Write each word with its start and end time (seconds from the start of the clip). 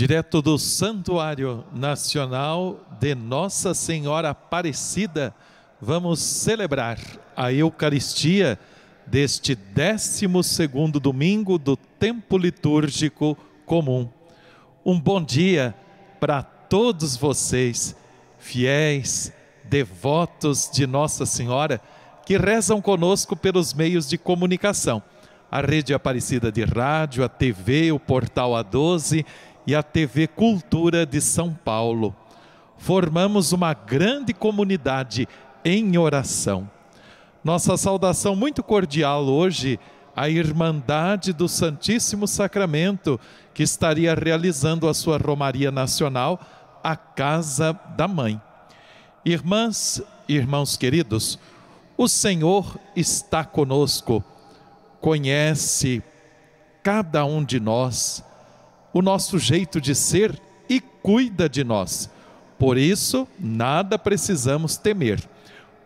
Direto 0.00 0.40
do 0.40 0.56
Santuário 0.56 1.62
Nacional 1.74 2.80
de 2.98 3.14
Nossa 3.14 3.74
Senhora 3.74 4.30
Aparecida, 4.30 5.34
vamos 5.78 6.20
celebrar 6.20 6.98
a 7.36 7.52
Eucaristia 7.52 8.58
deste 9.06 9.54
12 9.54 10.26
domingo 10.98 11.58
do 11.58 11.76
tempo 11.76 12.38
litúrgico 12.38 13.36
comum. 13.66 14.08
Um 14.82 14.98
bom 14.98 15.22
dia 15.22 15.74
para 16.18 16.42
todos 16.42 17.14
vocês, 17.14 17.94
fiéis, 18.38 19.30
devotos 19.64 20.70
de 20.72 20.86
Nossa 20.86 21.26
Senhora, 21.26 21.78
que 22.24 22.38
rezam 22.38 22.80
conosco 22.80 23.36
pelos 23.36 23.74
meios 23.74 24.08
de 24.08 24.16
comunicação. 24.16 25.02
A 25.52 25.60
Rede 25.60 25.92
Aparecida 25.92 26.50
de 26.50 26.64
Rádio, 26.64 27.24
a 27.24 27.28
TV, 27.28 27.90
o 27.90 27.98
Portal 27.98 28.52
A12 28.52 29.26
e 29.66 29.74
a 29.74 29.82
TV 29.82 30.26
Cultura 30.26 31.04
de 31.04 31.20
São 31.20 31.52
Paulo. 31.52 32.14
Formamos 32.76 33.52
uma 33.52 33.74
grande 33.74 34.32
comunidade 34.32 35.28
em 35.64 35.98
oração. 35.98 36.70
Nossa 37.44 37.76
saudação 37.76 38.34
muito 38.34 38.62
cordial 38.62 39.24
hoje 39.24 39.78
à 40.16 40.28
Irmandade 40.28 41.32
do 41.32 41.48
Santíssimo 41.48 42.26
Sacramento, 42.26 43.18
que 43.54 43.62
estaria 43.62 44.14
realizando 44.14 44.88
a 44.88 44.94
sua 44.94 45.18
Romaria 45.18 45.70
Nacional, 45.70 46.40
a 46.82 46.96
Casa 46.96 47.78
da 47.96 48.08
Mãe. 48.08 48.40
Irmãs 49.24 50.02
irmãos 50.28 50.76
queridos, 50.76 51.38
o 51.96 52.08
Senhor 52.08 52.78
está 52.94 53.44
conosco, 53.44 54.22
conhece 55.00 56.02
cada 56.82 57.24
um 57.24 57.44
de 57.44 57.58
nós 57.58 58.24
o 58.92 59.02
nosso 59.02 59.38
jeito 59.38 59.80
de 59.80 59.94
ser 59.94 60.40
e 60.68 60.80
cuida 60.80 61.48
de 61.48 61.64
nós. 61.64 62.10
Por 62.58 62.76
isso, 62.76 63.26
nada 63.38 63.98
precisamos 63.98 64.76
temer. 64.76 65.20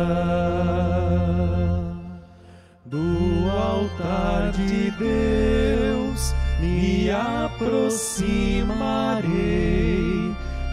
do 2.87 3.51
altar 3.51 4.53
de 4.53 4.91
Deus 4.93 6.35
me 6.63 7.11
aproximarei, 7.11 8.65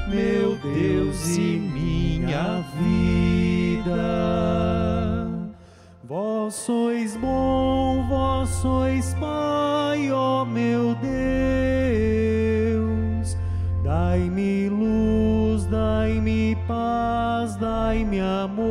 meu 0.08 0.56
Deus 0.56 1.36
e 1.36 1.60
minha 1.60 2.64
vida. 2.80 3.94
Vós 6.02 6.54
sois 6.54 7.18
bom, 7.18 8.08
vós 8.08 8.48
sois 8.48 9.14
dai-me 16.24 16.56
paz, 16.68 17.56
dai-me 17.58 18.22
amor 18.22 18.64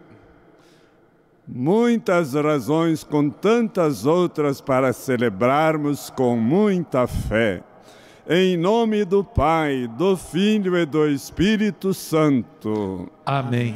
Muitas 1.48 2.34
razões, 2.34 3.06
com 3.06 3.30
tantas 3.30 4.06
outras, 4.06 4.60
para 4.60 4.92
celebrarmos 4.92 6.10
com 6.10 6.36
muita 6.36 7.08
fé. 7.08 7.64
Em 8.30 8.58
nome 8.58 9.06
do 9.06 9.24
Pai, 9.24 9.88
do 9.98 10.18
Filho 10.18 10.78
e 10.78 10.86
do 10.86 11.08
Espírito 11.08 11.94
Santo. 11.94 13.10
Amém. 13.26 13.76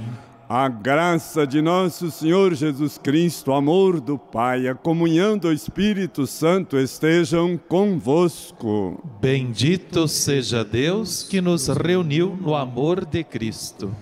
A 0.50 0.68
graça 0.68 1.48
de 1.48 1.62
nosso 1.62 2.12
Senhor 2.12 2.54
Jesus 2.54 2.98
Cristo, 2.98 3.52
o 3.52 3.54
amor 3.54 4.02
do 4.02 4.18
Pai, 4.18 4.68
a 4.68 4.76
comunhão 4.76 5.38
do 5.38 5.50
Espírito 5.50 6.28
Santo 6.28 6.78
estejam 6.78 7.58
convosco. 7.70 9.02
Bendito 9.22 10.10
seja 10.10 10.66
Deus 10.66 11.24
que 11.24 11.40
nos 11.40 11.70
reuniu 11.70 12.38
no 12.42 12.54
amor 12.54 13.06
de 13.06 13.24
Cristo. 13.24 13.96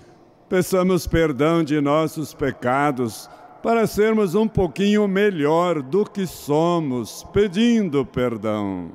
Peçamos 0.48 1.06
perdão 1.06 1.62
de 1.62 1.80
nossos 1.80 2.34
pecados 2.34 3.30
para 3.62 3.86
sermos 3.86 4.34
um 4.34 4.48
pouquinho 4.48 5.06
melhor 5.06 5.82
do 5.82 6.04
que 6.04 6.26
somos, 6.26 7.26
pedindo 7.32 8.04
perdão. 8.04 8.92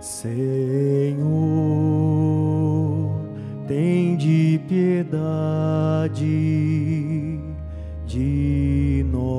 Senhor, 0.00 1.20
tem 3.66 4.16
de 4.16 4.60
piedade 4.68 6.20
de 8.06 9.04
nós. 9.10 9.30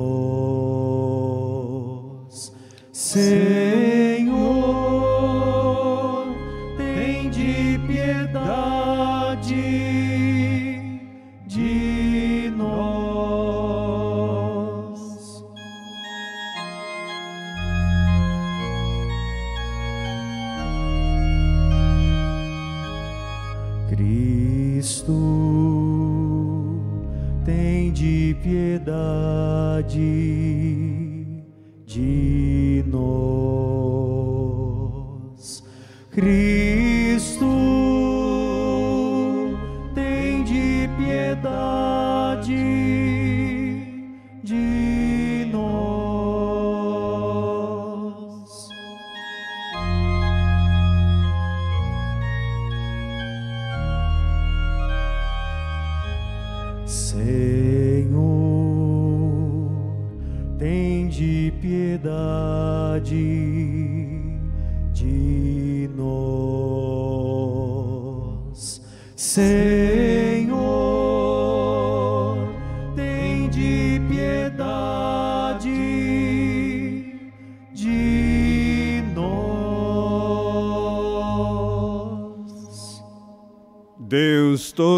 Senhor, 2.92 4.21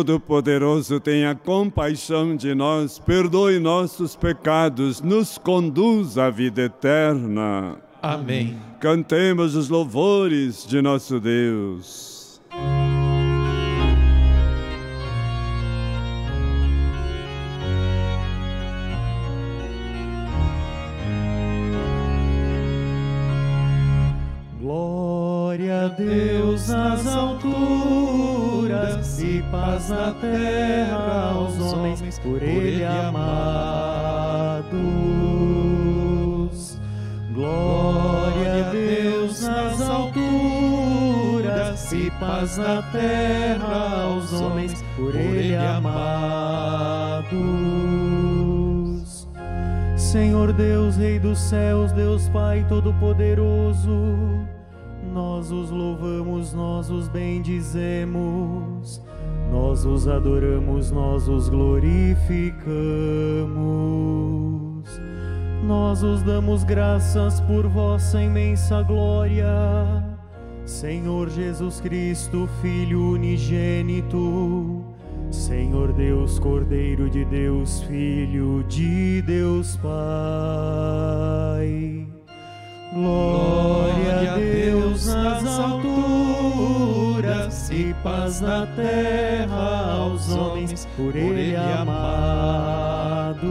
Todo-Poderoso, 0.04 1.00
tenha 1.00 1.34
compaixão 1.34 2.36
de 2.36 2.54
nós, 2.54 2.98
perdoe 2.98 3.58
nossos 3.58 4.14
pecados, 4.14 5.00
nos 5.00 5.38
conduz 5.38 6.18
à 6.18 6.28
vida 6.28 6.60
eterna. 6.60 7.78
Amém. 8.02 8.58
Cantemos 8.80 9.54
os 9.54 9.70
louvores 9.70 10.66
de 10.66 10.82
nosso 10.82 11.18
Deus. 11.18 12.13
Paz 29.54 29.88
na 29.88 30.12
terra 30.14 31.30
aos 31.32 31.60
homens 31.60 32.18
por 32.18 32.42
Ele 32.42 32.84
amados. 32.84 33.14
Glória 37.32 38.66
a 38.66 38.70
Deus 38.72 39.42
nas 39.42 39.80
alturas 39.80 40.22
e 41.92 42.10
paz 42.18 42.58
na 42.58 42.82
terra 42.90 44.02
aos 44.06 44.32
homens 44.32 44.84
por 44.96 45.14
Ele 45.14 45.54
amados. 45.54 45.94
Senhor 49.96 50.52
Deus, 50.52 50.96
Rei 50.96 51.20
dos 51.20 51.38
céus, 51.38 51.92
Deus 51.92 52.28
Pai 52.28 52.66
Todo-Poderoso, 52.68 54.16
nós 55.12 55.52
os 55.52 55.70
louvamos, 55.70 56.52
nós 56.52 56.90
os 56.90 57.08
bendizemos, 57.08 59.03
nós 59.50 59.84
os 59.84 60.08
adoramos, 60.08 60.90
nós 60.90 61.28
os 61.28 61.48
glorificamos. 61.48 62.44
Nós 65.66 66.02
os 66.02 66.22
damos 66.22 66.64
graças 66.64 67.40
por 67.40 67.66
vossa 67.68 68.20
imensa 68.22 68.82
glória. 68.82 69.46
Senhor 70.64 71.28
Jesus 71.30 71.80
Cristo, 71.80 72.48
Filho 72.60 73.12
unigênito, 73.12 74.84
Senhor 75.30 75.92
Deus, 75.92 76.38
Cordeiro 76.38 77.08
de 77.10 77.24
Deus, 77.24 77.82
Filho 77.82 78.64
de 78.64 79.22
Deus 79.22 79.76
Pai. 79.76 79.94
Glória 82.94 84.32
a 84.32 84.36
Deus 84.36 85.06
nas 85.06 85.58
alturas 85.58 87.13
e 87.70 87.94
paz 88.02 88.40
na 88.40 88.66
terra 88.66 89.94
aos 89.98 90.28
homens 90.30 90.88
por 90.96 91.14
Ele 91.14 91.54
amados. 91.54 93.44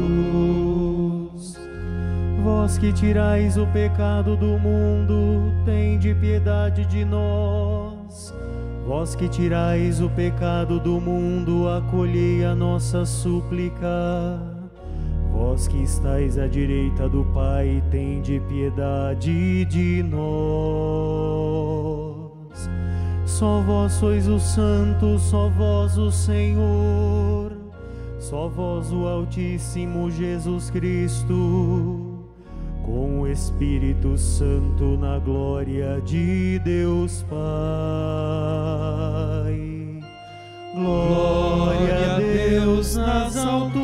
Vós 2.44 2.78
que 2.78 2.92
tirais 2.92 3.56
o 3.56 3.66
pecado 3.68 4.36
do 4.36 4.60
mundo, 4.60 5.54
tende 5.64 6.14
piedade 6.16 6.86
de 6.86 7.06
nós. 7.06 8.34
Vós 8.86 9.16
que 9.16 9.30
tirais 9.30 10.02
o 10.02 10.10
pecado 10.10 10.82
do 10.82 11.00
mundo, 11.00 11.70
acolhei 11.70 12.44
a 12.44 12.54
nossa 12.54 13.06
súplica. 13.06 13.88
Vós 15.32 15.66
que 15.68 15.82
estais 15.82 16.38
à 16.38 16.46
direita 16.46 17.08
do 17.08 17.24
Pai, 17.34 17.82
tende 17.90 18.42
piedade 18.50 19.64
de 19.66 20.04
nós. 20.04 21.53
Só 23.44 23.60
vós 23.60 23.92
sois 23.92 24.26
o 24.30 24.40
Santo, 24.40 25.20
só 25.20 25.50
vós 25.50 25.98
o 25.98 26.10
Senhor, 26.10 27.52
só 28.18 28.48
vós 28.48 28.90
o 28.94 29.06
Altíssimo 29.06 30.10
Jesus 30.10 30.70
Cristo, 30.70 32.24
com 32.86 33.20
o 33.20 33.28
Espírito 33.28 34.18
Santo 34.18 34.98
na 34.98 35.20
glória 35.20 36.00
de 36.06 36.58
Deus 36.60 37.26
Pai. 37.30 37.44
Glória 40.74 42.14
a 42.16 42.20
Deus 42.20 42.96
nas 42.96 43.36
alturas 43.36 43.82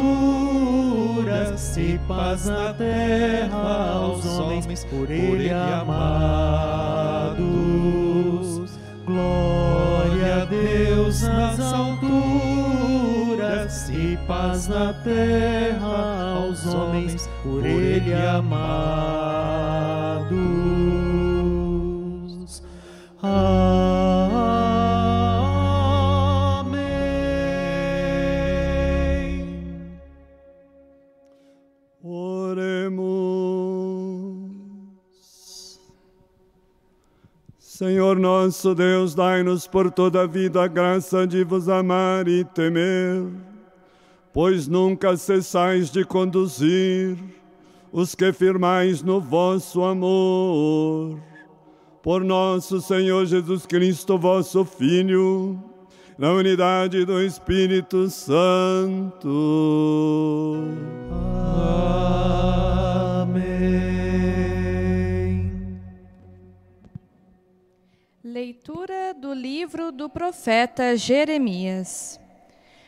e 1.76 2.00
paz 2.08 2.46
na 2.46 2.74
terra 2.76 3.92
aos 3.92 4.26
homens 4.26 4.86
por 4.86 5.12
Ele 5.12 5.50
amados. 5.50 6.70
Glória 9.20 10.44
a 10.44 10.46
Deus 10.46 11.22
nas 11.24 11.60
alturas 11.60 12.10
e 13.90 14.18
paz 14.26 14.70
na 14.70 14.94
terra 14.94 16.36
aos 16.38 16.66
homens 16.66 17.30
por 17.44 17.66
Ele 17.66 18.14
amados. 18.14 18.70
Nosso 38.44 38.74
Deus, 38.74 39.14
dai-nos 39.14 39.68
por 39.68 39.92
toda 39.92 40.22
a 40.22 40.26
vida 40.26 40.64
a 40.64 40.68
graça 40.68 41.28
de 41.28 41.44
vos 41.44 41.68
amar 41.68 42.26
e 42.26 42.46
temer, 42.46 43.28
pois 44.32 44.66
nunca 44.66 45.18
cessais 45.18 45.92
de 45.92 46.06
conduzir 46.06 47.18
os 47.92 48.16
que 48.16 48.32
firmais 48.32 49.04
no 49.04 49.20
vosso 49.20 49.84
amor. 49.84 51.20
Por 52.02 52.24
nosso 52.24 52.80
Senhor 52.80 53.26
Jesus 53.26 53.66
Cristo, 53.66 54.18
vosso 54.18 54.64
Filho, 54.64 55.62
na 56.18 56.32
unidade 56.32 57.04
do 57.04 57.22
Espírito 57.22 58.10
Santo. 58.10 59.28
Amém. 61.12 61.59
Leitura 68.40 69.14
do 69.14 69.34
livro 69.34 69.92
do 69.92 70.08
profeta 70.08 70.96
Jeremias. 70.96 72.18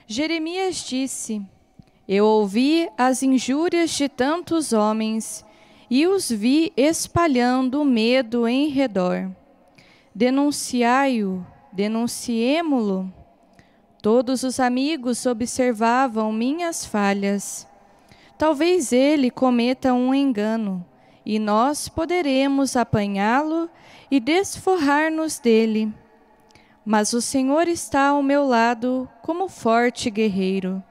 Jeremias 0.08 0.78
disse: 0.78 1.42
Eu 2.08 2.26
ouvi 2.26 2.90
as 2.98 3.22
injúrias 3.22 3.90
de 3.92 4.08
tantos 4.08 4.72
homens 4.72 5.44
e 5.90 6.08
os 6.08 6.30
vi 6.30 6.72
espalhando 6.78 7.84
medo 7.84 8.48
em 8.48 8.70
redor. 8.70 9.30
Denunciai-o, 10.16 11.46
denunciemo-lo. 11.74 13.14
Todos 14.02 14.44
os 14.44 14.58
amigos 14.58 15.26
observavam 15.26 16.32
minhas 16.32 16.86
falhas. 16.86 17.68
Talvez 18.38 18.94
ele 18.94 19.30
cometa 19.30 19.94
um 19.94 20.16
engano, 20.16 20.86
e 21.26 21.38
nós 21.38 21.90
poderemos 21.90 22.78
apanhá-lo 22.78 23.70
e 24.12 24.20
desforrar-nos 24.20 25.40
dele. 25.40 25.92
Mas 26.86 27.14
o 27.14 27.22
Senhor 27.22 27.68
está 27.70 28.10
ao 28.10 28.22
meu 28.22 28.46
lado 28.46 29.10
como 29.22 29.48
forte 29.48 30.10
guerreiro. 30.10 30.84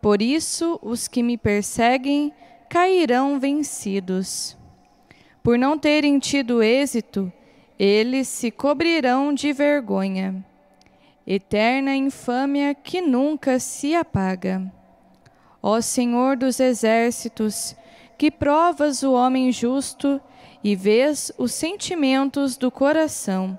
Por 0.00 0.22
isso, 0.22 0.78
os 0.80 1.08
que 1.08 1.22
me 1.22 1.36
perseguem 1.36 2.32
cairão 2.68 3.40
vencidos. 3.40 4.56
Por 5.42 5.58
não 5.58 5.76
terem 5.76 6.18
tido 6.18 6.62
êxito, 6.62 7.32
eles 7.78 8.28
se 8.28 8.50
cobrirão 8.50 9.34
de 9.34 9.52
vergonha. 9.52 10.44
Eterna 11.26 11.96
infâmia 11.96 12.74
que 12.74 13.00
nunca 13.00 13.58
se 13.58 13.94
apaga. 13.94 14.70
Ó 15.62 15.80
Senhor 15.80 16.36
dos 16.36 16.60
exércitos, 16.60 17.74
que 18.18 18.30
provas 18.30 19.02
o 19.02 19.12
homem 19.12 19.50
justo 19.50 20.20
e 20.64 20.74
vês 20.74 21.30
os 21.36 21.52
sentimentos 21.52 22.56
do 22.56 22.70
coração. 22.70 23.58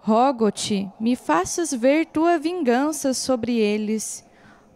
Rogo-te, 0.00 0.86
me 1.00 1.16
faças 1.16 1.72
ver 1.72 2.04
tua 2.04 2.38
vingança 2.38 3.14
sobre 3.14 3.56
eles, 3.56 4.22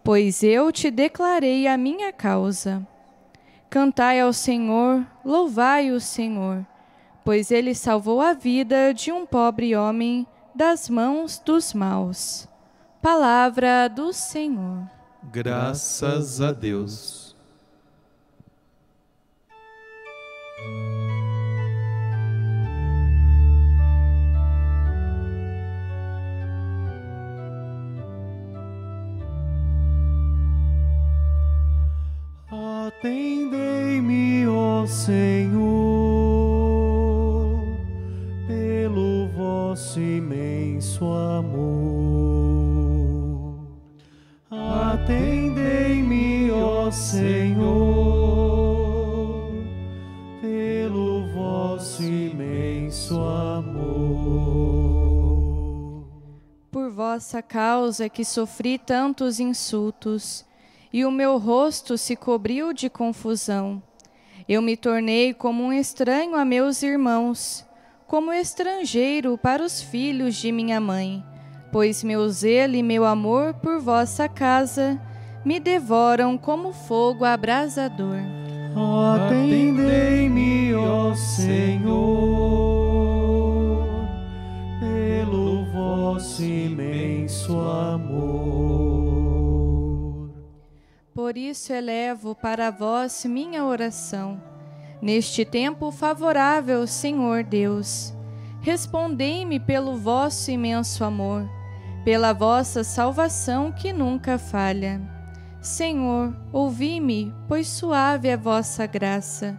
pois 0.02 0.42
eu 0.42 0.72
te 0.72 0.90
declarei 0.90 1.68
a 1.68 1.76
minha 1.76 2.10
causa. 2.10 2.84
Cantai 3.68 4.20
ao 4.20 4.32
Senhor, 4.32 5.06
louvai 5.22 5.90
o 5.90 6.00
Senhor, 6.00 6.66
pois 7.22 7.50
ele 7.50 7.74
salvou 7.74 8.22
a 8.22 8.32
vida 8.32 8.94
de 8.94 9.12
um 9.12 9.26
pobre 9.26 9.76
homem 9.76 10.26
das 10.54 10.88
mãos 10.88 11.38
dos 11.38 11.74
maus. 11.74 12.48
Palavra 13.02 13.86
do 13.86 14.14
Senhor. 14.14 14.88
Graças 15.30 16.40
a 16.40 16.52
Deus. 16.52 17.36
Atendei-me, 32.98 34.48
ó 34.48 34.84
Senhor, 34.84 35.54
pelo 38.48 39.28
vosso 39.28 40.00
imenso 40.00 41.04
amor. 41.04 42.58
Atendei-me, 44.50 46.50
ó 46.50 46.90
Senhor, 46.90 47.68
pelo 50.40 51.28
vosso 51.32 52.02
imenso 52.02 53.20
amor. 53.20 53.94
Por 56.72 56.90
vossa 56.90 57.40
causa 57.42 58.08
que 58.08 58.24
sofri 58.24 58.76
tantos 58.76 59.38
insultos 59.38 60.47
e 60.98 61.04
o 61.04 61.12
meu 61.12 61.38
rosto 61.38 61.96
se 61.96 62.16
cobriu 62.16 62.72
de 62.72 62.90
confusão. 62.90 63.80
Eu 64.48 64.60
me 64.60 64.76
tornei 64.76 65.32
como 65.32 65.62
um 65.62 65.72
estranho 65.72 66.34
a 66.34 66.44
meus 66.44 66.82
irmãos, 66.82 67.64
como 68.04 68.32
estrangeiro 68.32 69.38
para 69.38 69.62
os 69.62 69.80
filhos 69.80 70.34
de 70.34 70.50
minha 70.50 70.80
mãe, 70.80 71.24
pois 71.70 72.02
meu 72.02 72.28
zelo 72.28 72.74
e 72.74 72.82
meu 72.82 73.04
amor 73.04 73.54
por 73.54 73.78
vossa 73.78 74.28
casa 74.28 75.00
me 75.44 75.60
devoram 75.60 76.36
como 76.36 76.72
fogo 76.72 77.24
abrasador. 77.24 78.18
Atendei-me, 79.14 80.74
ó 80.74 81.14
Senhor, 81.14 81.94
pelo 84.80 85.64
vosso 85.66 86.42
imenso 86.42 87.56
amor. 87.56 88.47
Por 91.18 91.36
isso 91.36 91.72
elevo 91.72 92.32
para 92.32 92.70
vós 92.70 93.24
minha 93.24 93.64
oração. 93.64 94.40
Neste 95.02 95.44
tempo 95.44 95.90
favorável, 95.90 96.86
Senhor 96.86 97.42
Deus, 97.42 98.14
respondei-me 98.60 99.58
pelo 99.58 99.96
vosso 99.96 100.48
imenso 100.52 101.02
amor, 101.02 101.44
pela 102.04 102.32
vossa 102.32 102.84
salvação 102.84 103.72
que 103.72 103.92
nunca 103.92 104.38
falha. 104.38 105.02
Senhor, 105.60 106.36
ouvi-me, 106.52 107.34
pois 107.48 107.66
suave 107.66 108.28
é 108.28 108.36
vossa 108.36 108.86
graça. 108.86 109.58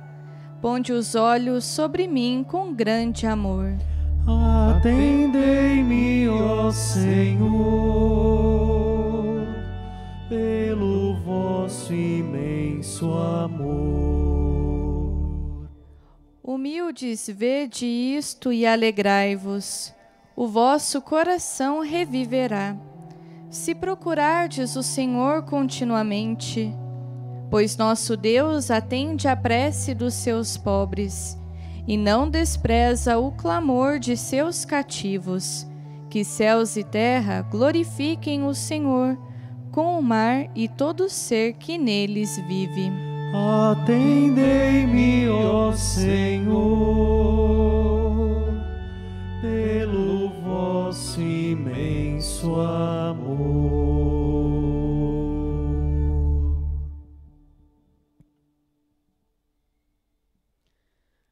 Ponde 0.62 0.94
os 0.94 1.14
olhos 1.14 1.66
sobre 1.66 2.08
mim 2.08 2.46
com 2.48 2.74
grande 2.74 3.28
amor. 3.28 3.76
Atendei-me, 4.78 6.30
ó 6.30 6.72
Senhor 6.72 8.09
vosso 11.90 11.94
imenso 11.94 13.12
amor. 13.14 14.60
Humildes, 16.44 17.28
vede 17.28 17.86
isto 17.86 18.52
e 18.52 18.66
alegrai-vos, 18.66 19.94
o 20.36 20.48
vosso 20.48 21.02
coração 21.02 21.82
reviverá. 21.82 22.76
Se 23.50 23.74
procurardes 23.74 24.76
o 24.76 24.84
Senhor 24.84 25.44
continuamente, 25.44 26.72
pois 27.50 27.76
nosso 27.76 28.16
Deus 28.16 28.70
atende 28.70 29.28
à 29.28 29.36
prece 29.36 29.96
dos 29.96 30.14
seus 30.14 30.56
pobres 30.58 31.36
e 31.88 31.98
não 31.98 32.30
despreza 32.30 33.18
o 33.18 33.32
clamor 33.32 33.98
de 33.98 34.16
seus 34.16 34.64
cativos. 34.64 35.66
Que 36.10 36.24
céus 36.24 36.78
e 36.78 36.84
terra 36.84 37.42
glorifiquem 37.42 38.46
o 38.46 38.54
Senhor 38.54 39.18
com 39.72 40.00
o 40.00 40.02
mar 40.02 40.50
e 40.56 40.68
todo 40.68 41.10
ser 41.10 41.54
que 41.54 41.78
neles 41.78 42.38
vive. 42.48 42.92
Atendei-me, 43.72 45.30
ó 45.30 45.72
Senhor, 45.72 46.58
pelo 49.42 50.30
vosso 50.42 51.22
imenso 51.22 52.56
amor. 52.56 53.50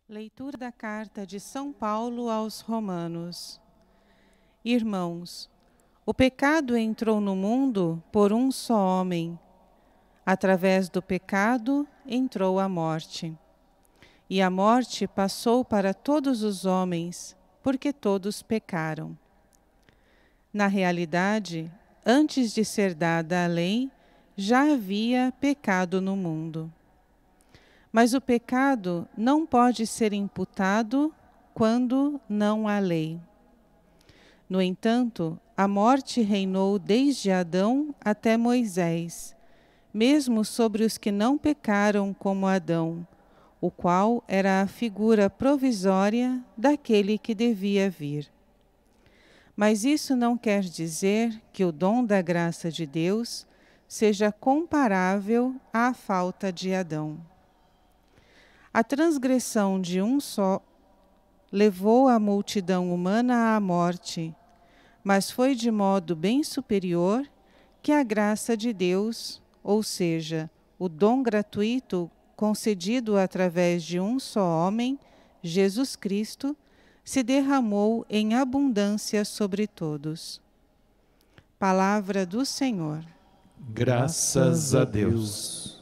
Leitura 0.08 0.58
da 0.58 0.72
carta 0.72 1.26
de 1.26 1.40
São 1.40 1.74
Paulo 1.74 2.30
aos 2.30 2.62
Romanos. 2.62 3.60
Irmãos, 4.64 5.50
o 6.08 6.14
pecado 6.14 6.78
entrou 6.78 7.20
no 7.20 7.36
mundo 7.36 8.02
por 8.14 8.32
um 8.32 8.50
só 8.50 8.78
homem. 8.78 9.38
Através 10.26 10.88
do 10.88 11.02
pecado 11.02 11.86
entrou 12.06 12.62
a 12.62 12.70
morte. 12.70 13.38
E 14.30 14.42
a 14.42 14.50
morte 14.50 15.06
passou 15.06 15.66
para 15.66 15.94
todos 15.94 16.44
os 16.44 16.64
homens, 16.64 17.36
porque 17.62 17.92
todos 17.92 18.42
pecaram. 18.42 19.18
Na 20.54 20.68
realidade, 20.68 21.70
antes 22.06 22.54
de 22.54 22.64
ser 22.64 22.96
dada 22.96 23.44
a 23.44 23.48
lei, 23.48 23.92
já 24.34 24.72
havia 24.72 25.34
pecado 25.42 26.00
no 26.00 26.16
mundo. 26.16 26.72
Mas 27.92 28.14
o 28.14 28.22
pecado 28.22 29.06
não 29.18 29.46
pode 29.46 29.86
ser 29.86 30.14
imputado 30.14 31.14
quando 31.54 32.18
não 32.30 32.66
há 32.66 32.80
lei. 32.80 33.20
No 34.50 34.62
entanto, 34.62 35.38
a 35.58 35.68
morte 35.68 36.22
reinou 36.22 36.78
desde 36.78 37.32
Adão 37.32 37.96
até 38.00 38.38
Moisés, 38.38 39.36
mesmo 39.92 40.46
sobre 40.46 40.84
os 40.84 41.00
que 41.00 41.12
não 41.12 41.36
pecaram 41.36 42.14
como 42.14 42.46
Adão, 42.46 43.08
o 43.60 43.72
qual 43.72 44.24
era 44.28 44.62
a 44.62 44.68
figura 44.68 45.32
provisória 45.32 46.40
daquele 46.56 47.18
que 47.18 47.34
devia 47.34 47.90
vir. 47.90 48.32
Mas 49.56 49.84
isso 49.84 50.16
não 50.16 50.38
quer 50.38 50.62
dizer 50.62 51.42
que 51.52 51.66
o 51.66 51.72
dom 51.72 52.06
da 52.06 52.22
graça 52.22 52.70
de 52.70 52.86
Deus 52.86 53.48
seja 53.88 54.32
comparável 54.32 55.56
à 55.74 55.92
falta 55.92 56.54
de 56.54 56.72
Adão. 56.72 57.18
A 58.72 58.84
transgressão 58.84 59.82
de 59.82 60.04
um 60.04 60.20
só 60.20 60.62
levou 61.52 62.08
a 62.08 62.20
multidão 62.20 62.94
humana 62.94 63.56
à 63.56 63.60
morte, 63.60 64.36
mas 65.08 65.32
foi 65.32 65.56
de 65.56 65.72
modo 65.72 66.18
bem 66.18 66.44
superior 66.44 67.26
que 67.82 67.94
a 67.94 68.04
graça 68.04 68.58
de 68.58 68.74
Deus, 68.74 69.42
ou 69.64 69.82
seja, 69.82 70.52
o 70.78 70.90
dom 70.90 71.24
gratuito 71.24 72.12
concedido 72.36 73.16
através 73.16 73.86
de 73.86 74.02
um 74.02 74.20
só 74.20 74.46
homem, 74.46 75.00
Jesus 75.42 75.96
Cristo, 75.96 76.58
se 77.06 77.24
derramou 77.24 78.06
em 78.10 78.36
abundância 78.36 79.24
sobre 79.24 79.66
todos. 79.66 80.42
Palavra 81.58 82.26
do 82.26 82.46
Senhor. 82.46 83.02
Graças 83.58 84.76
a 84.76 84.84
Deus. 84.84 85.77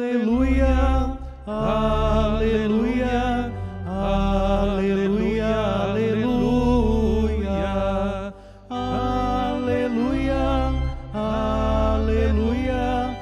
aleluia, 0.00 1.18
aleluia, 1.46 3.52
aleluia, 3.86 5.56
aleluia, 5.90 8.32
aleluia, 8.70 10.72
aleluia, 11.92 13.16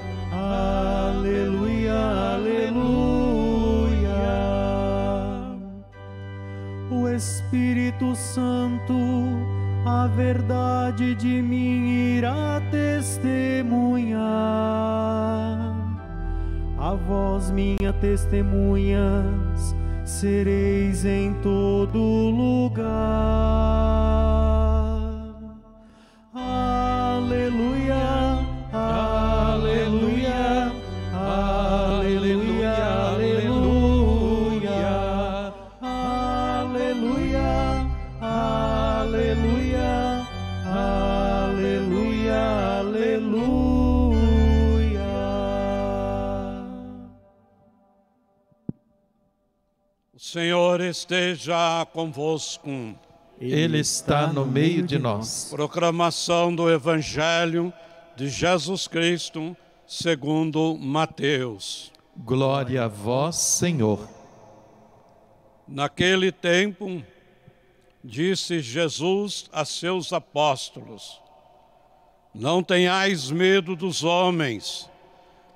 aleluia, 1.11 1.99
aleluia. 2.37 4.23
O 6.93 7.09
Espírito 7.09 8.15
Santo, 8.15 8.95
a 9.85 10.07
verdade 10.07 11.17
de 11.17 11.43
mim 11.43 12.19
irá 12.19 12.63
testemunhar 12.71 13.88
testemunhas 18.01 19.75
sereis 20.05 21.05
em 21.05 21.35
todo 21.35 21.99
lugar. 22.31 22.89
Senhor 50.33 50.83
esteja 50.83 51.87
convosco. 51.91 52.95
Ele 53.41 53.79
está 53.79 54.27
no 54.27 54.45
meio 54.45 54.83
de 54.83 54.99
nós. 54.99 55.49
Proclamação 55.51 56.55
do 56.55 56.71
Evangelho 56.71 57.73
de 58.15 58.29
Jesus 58.29 58.87
Cristo, 58.87 59.57
segundo 59.87 60.77
Mateus. 60.77 61.91
Glória 62.15 62.85
a 62.85 62.89
vós, 62.89 63.37
Senhor. 63.37 64.07
Naquele 65.67 66.31
tempo, 66.31 67.03
disse 68.05 68.61
Jesus 68.61 69.49
a 69.51 69.65
seus 69.65 70.13
apóstolos: 70.13 71.23
Não 72.35 72.63
tenhais 72.63 73.31
medo 73.31 73.75
dos 73.75 74.05
homens, 74.05 74.91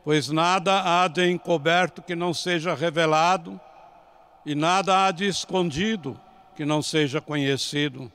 pois 0.03 0.31
nada 0.31 1.03
há 1.05 1.09
de 1.09 1.31
encoberto 1.31 2.01
que 2.01 2.17
não 2.17 2.33
seja 2.33 2.75
revelado 2.75 3.61
e 4.45 4.55
nada 4.55 5.07
há 5.07 5.11
de 5.11 5.27
escondido 5.27 6.19
que 6.57 6.65
não 6.65 6.83
seja 6.83 7.21
conhecido. 7.21 8.11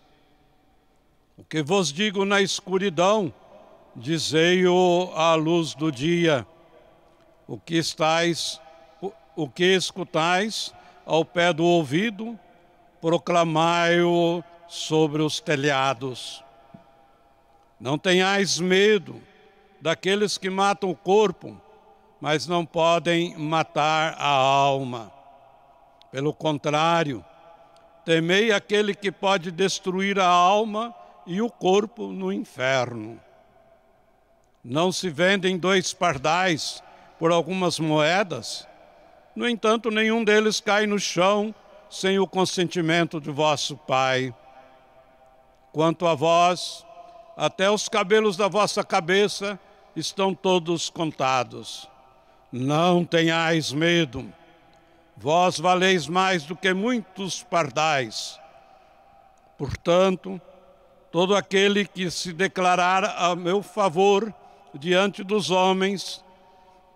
O 1.38 1.44
que 1.44 1.62
vos 1.62 1.92
digo 1.94 2.26
na 2.26 2.42
escuridão, 2.42 3.34
dizei-o 3.96 5.12
à 5.16 5.36
luz 5.36 5.74
do 5.74 5.92
dia. 5.92 6.46
O 7.48 7.58
que 7.58 7.76
estáis, 7.76 8.60
o 9.36 9.48
que 9.48 9.76
escutais 9.76 10.74
ao 11.06 11.24
pé 11.24 11.54
do 11.54 11.64
ouvido, 11.64 12.38
proclamai-o 13.00 14.44
sobre 14.68 15.22
os 15.22 15.40
telhados. 15.40 16.44
Não 17.80 17.98
tenhais 17.98 18.60
medo 18.60 19.22
daqueles 19.80 20.38
que 20.38 20.50
matam 20.50 20.90
o 20.90 20.96
corpo, 20.96 21.60
mas 22.20 22.48
não 22.48 22.66
podem 22.66 23.38
matar 23.38 24.16
a 24.18 24.28
alma. 24.28 25.17
Pelo 26.18 26.34
contrário, 26.34 27.24
temei 28.04 28.52
aquele 28.52 28.96
que 28.96 29.12
pode 29.12 29.52
destruir 29.52 30.20
a 30.20 30.26
alma 30.26 30.92
e 31.28 31.44
o 31.44 31.48
corpo 31.48 32.08
no 32.08 32.34
inferno. 32.34 33.22
Não 34.64 34.92
se 34.92 35.12
vendem 35.12 35.60
dois 35.60 35.94
pardais 35.94 36.82
por 37.20 37.32
algumas 37.32 37.78
moedas? 37.78 38.68
No 39.36 39.48
entanto, 39.48 39.92
nenhum 39.92 40.24
deles 40.24 40.60
cai 40.60 40.88
no 40.88 40.98
chão 40.98 41.54
sem 41.88 42.18
o 42.18 42.26
consentimento 42.26 43.22
de 43.22 43.30
vosso 43.30 43.78
Pai. 43.78 44.34
Quanto 45.72 46.08
a 46.08 46.16
vós, 46.16 46.84
até 47.38 47.70
os 47.70 47.88
cabelos 47.88 48.36
da 48.36 48.48
vossa 48.48 48.84
cabeça 48.84 49.60
estão 49.96 50.34
todos 50.34 50.90
contados. 50.90 51.88
Não 52.52 53.06
tenhais 53.06 53.72
medo. 53.72 54.34
Vós 55.20 55.60
valeis 55.60 56.08
mais 56.08 56.44
do 56.44 56.56
que 56.56 56.72
muitos 56.76 57.42
pardais. 57.42 58.40
Portanto, 59.58 60.40
todo 61.12 61.36
aquele 61.36 61.88
que 61.88 62.12
se 62.12 62.32
declarar 62.32 63.04
a 63.04 63.36
meu 63.36 63.64
favor 63.64 64.32
diante 64.76 65.24
dos 65.24 65.50
homens, 65.50 66.24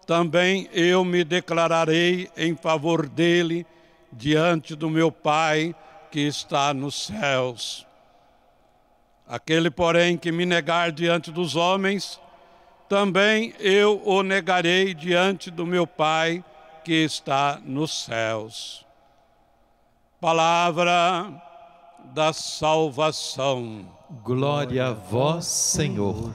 também 0.06 0.70
eu 0.72 1.04
me 1.04 1.24
declararei 1.24 2.30
em 2.38 2.56
favor 2.56 3.10
dele 3.10 3.66
diante 4.14 4.76
do 4.76 4.88
meu 4.88 5.12
Pai 5.12 5.74
que 6.12 6.20
está 6.20 6.76
nos 6.76 7.08
céus. 7.08 7.88
Aquele, 9.28 9.72
porém, 9.72 10.16
que 10.16 10.32
me 10.32 10.46
negar 10.46 10.92
diante 10.92 11.32
dos 11.32 11.56
homens, 11.56 12.20
também 12.88 13.56
eu 13.60 14.00
o 14.06 14.22
negarei 14.22 14.94
diante 14.94 15.50
do 15.50 15.66
meu 15.66 15.88
Pai 15.88 16.44
que 16.84 17.04
está 17.04 17.60
nos 17.64 18.04
céus. 18.04 18.86
Palavra 20.20 21.32
da 22.14 22.34
salvação. 22.34 23.86
Glória 24.24 24.88
a 24.88 24.92
vós, 24.94 25.46
Senhor. 25.46 26.34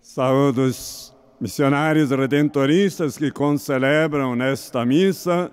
Saúdo 0.00 0.66
os 0.66 1.10
missionários 1.40 2.10
redentoristas 2.10 3.16
que 3.16 3.30
concelebram 3.30 4.36
nesta 4.36 4.84
missa 4.84 5.50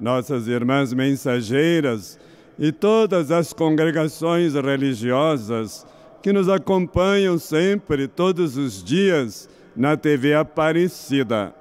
nossas 0.00 0.48
irmãs 0.48 0.92
mensageiras 0.92 2.18
e 2.58 2.72
todas 2.72 3.30
as 3.30 3.52
congregações 3.52 4.54
religiosas 4.54 5.86
que 6.22 6.32
nos 6.32 6.48
acompanham 6.48 7.38
sempre, 7.38 8.06
todos 8.06 8.56
os 8.56 8.82
dias, 8.82 9.48
na 9.74 9.96
TV 9.96 10.34
Aparecida. 10.34 11.54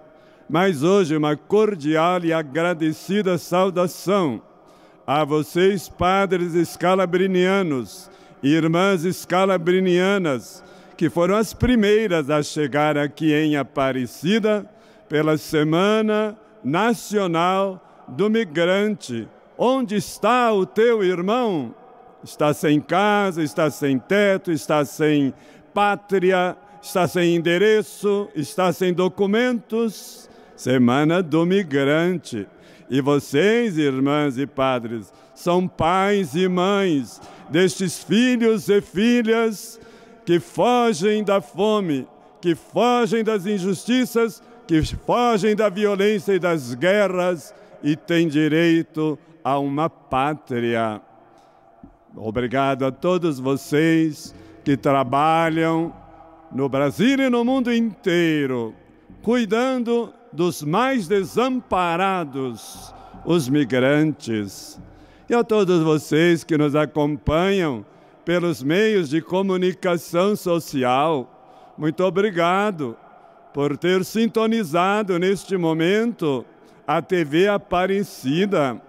Mas 0.49 0.83
hoje, 0.83 1.15
uma 1.15 1.35
cordial 1.35 2.23
e 2.23 2.33
agradecida 2.33 3.37
saudação 3.37 4.41
a 5.05 5.23
vocês, 5.23 5.87
padres 5.87 6.53
escalabrinianos, 6.53 8.09
irmãs 8.43 9.05
escalabrinianas, 9.05 10.63
que 10.97 11.09
foram 11.09 11.35
as 11.35 11.53
primeiras 11.53 12.29
a 12.29 12.43
chegar 12.43 12.97
aqui 12.97 13.33
em 13.33 13.55
Aparecida 13.55 14.69
pela 15.07 15.37
Semana 15.37 16.37
Nacional 16.63 17.88
do 18.09 18.29
migrante. 18.29 19.27
Onde 19.57 19.95
está 19.95 20.53
o 20.53 20.65
teu 20.65 21.03
irmão? 21.03 21.73
Está 22.23 22.53
sem 22.53 22.79
casa, 22.79 23.43
está 23.43 23.69
sem 23.69 23.97
teto, 23.97 24.51
está 24.51 24.83
sem 24.83 25.33
pátria, 25.73 26.57
está 26.81 27.07
sem 27.07 27.35
endereço, 27.35 28.29
está 28.35 28.71
sem 28.71 28.93
documentos. 28.93 30.29
Semana 30.55 31.23
do 31.23 31.45
migrante. 31.45 32.47
E 32.89 33.01
vocês, 33.01 33.77
irmãs 33.77 34.37
e 34.37 34.47
padres, 34.47 35.13
são 35.35 35.67
pais 35.67 36.35
e 36.35 36.47
mães 36.47 37.21
destes 37.49 38.03
filhos 38.03 38.67
e 38.67 38.81
filhas 38.81 39.79
que 40.25 40.39
fogem 40.39 41.23
da 41.23 41.39
fome, 41.39 42.07
que 42.41 42.55
fogem 42.55 43.23
das 43.23 43.45
injustiças, 43.45 44.43
que 44.67 44.83
fogem 44.83 45.55
da 45.55 45.69
violência 45.69 46.33
e 46.33 46.39
das 46.39 46.73
guerras 46.73 47.53
e 47.83 47.95
têm 47.95 48.27
direito 48.27 49.17
a 49.43 49.57
uma 49.59 49.89
pátria. 49.89 51.01
Obrigado 52.15 52.85
a 52.85 52.91
todos 52.91 53.39
vocês 53.39 54.33
que 54.63 54.75
trabalham 54.75 55.93
no 56.51 56.67
Brasil 56.67 57.19
e 57.19 57.29
no 57.29 57.45
mundo 57.45 57.73
inteiro, 57.73 58.73
cuidando 59.21 60.13
dos 60.31 60.61
mais 60.63 61.07
desamparados, 61.07 62.93
os 63.25 63.47
migrantes. 63.47 64.79
E 65.29 65.33
a 65.33 65.43
todos 65.43 65.83
vocês 65.83 66.43
que 66.43 66.57
nos 66.57 66.75
acompanham 66.75 67.85
pelos 68.25 68.63
meios 68.63 69.09
de 69.09 69.21
comunicação 69.21 70.35
social, 70.35 71.73
muito 71.77 72.03
obrigado 72.03 72.97
por 73.53 73.77
ter 73.77 74.03
sintonizado 74.03 75.17
neste 75.17 75.57
momento 75.57 76.45
a 76.89 77.03
TV 77.03 77.47
Aparecida, 77.47 78.81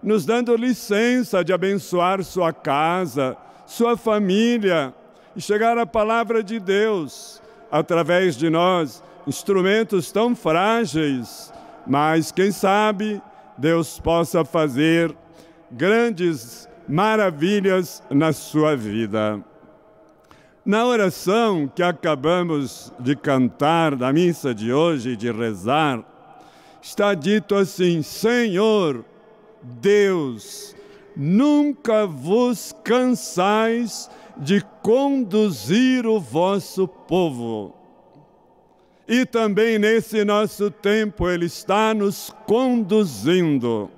nos 0.00 0.24
dando 0.24 0.54
licença 0.54 1.42
de 1.42 1.52
abençoar 1.52 2.22
sua 2.22 2.52
casa, 2.52 3.36
sua 3.66 3.96
família 3.96 4.94
e 5.34 5.40
chegar 5.40 5.76
a 5.76 5.84
palavra 5.84 6.40
de 6.40 6.60
Deus 6.60 7.42
através 7.68 8.36
de 8.36 8.48
nós, 8.48 9.02
instrumentos 9.26 10.12
tão 10.12 10.36
frágeis, 10.36 11.52
mas 11.84 12.30
quem 12.30 12.52
sabe 12.52 13.20
Deus 13.58 13.98
possa 13.98 14.44
fazer 14.44 15.12
grandes 15.68 16.68
maravilhas 16.88 18.00
na 18.08 18.32
sua 18.32 18.76
vida. 18.76 19.44
Na 20.64 20.86
oração 20.86 21.68
que 21.74 21.82
acabamos 21.82 22.92
de 23.00 23.16
cantar 23.16 23.96
da 23.96 24.12
missa 24.12 24.54
de 24.54 24.72
hoje, 24.72 25.16
de 25.16 25.32
rezar, 25.32 26.04
está 26.82 27.14
dito 27.14 27.54
assim: 27.54 28.02
Senhor, 28.02 29.04
Deus, 29.62 30.74
nunca 31.16 32.06
vos 32.06 32.74
cansais 32.84 34.10
de 34.36 34.60
conduzir 34.82 36.06
o 36.06 36.20
vosso 36.20 36.86
povo. 36.86 37.74
E 39.06 39.24
também 39.24 39.78
nesse 39.78 40.24
nosso 40.24 40.70
tempo 40.70 41.28
Ele 41.28 41.46
está 41.46 41.94
nos 41.94 42.34
conduzindo. 42.46 43.90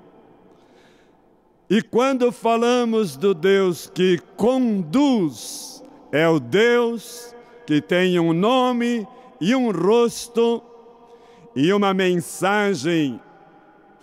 E 1.69 1.81
quando 1.81 2.31
falamos 2.31 3.15
do 3.15 3.33
Deus 3.33 3.89
que 3.93 4.19
conduz, 4.35 5.83
é 6.11 6.27
o 6.27 6.39
Deus 6.39 7.35
que 7.65 7.81
tem 7.81 8.19
um 8.19 8.33
nome 8.33 9.07
e 9.39 9.55
um 9.55 9.71
rosto 9.71 10.61
e 11.55 11.71
uma 11.73 11.93
mensagem 11.93 13.19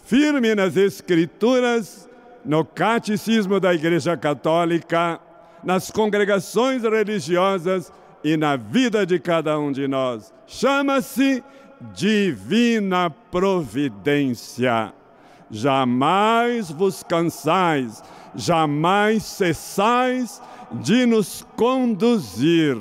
firme 0.04 0.54
nas 0.54 0.76
Escrituras, 0.76 2.08
no 2.44 2.64
catecismo 2.64 3.58
da 3.60 3.74
Igreja 3.74 4.16
Católica, 4.16 5.20
nas 5.62 5.90
congregações 5.90 6.82
religiosas 6.82 7.92
e 8.22 8.36
na 8.36 8.56
vida 8.56 9.04
de 9.04 9.18
cada 9.18 9.58
um 9.58 9.72
de 9.72 9.86
nós. 9.88 10.32
Chama-se 10.46 11.42
Divina 11.94 13.10
Providência 13.10 14.92
jamais 15.50 16.70
vos 16.70 17.02
cansais, 17.02 18.02
jamais 18.34 19.22
cessais 19.24 20.40
de 20.72 21.06
nos 21.06 21.46
conduzir. 21.56 22.76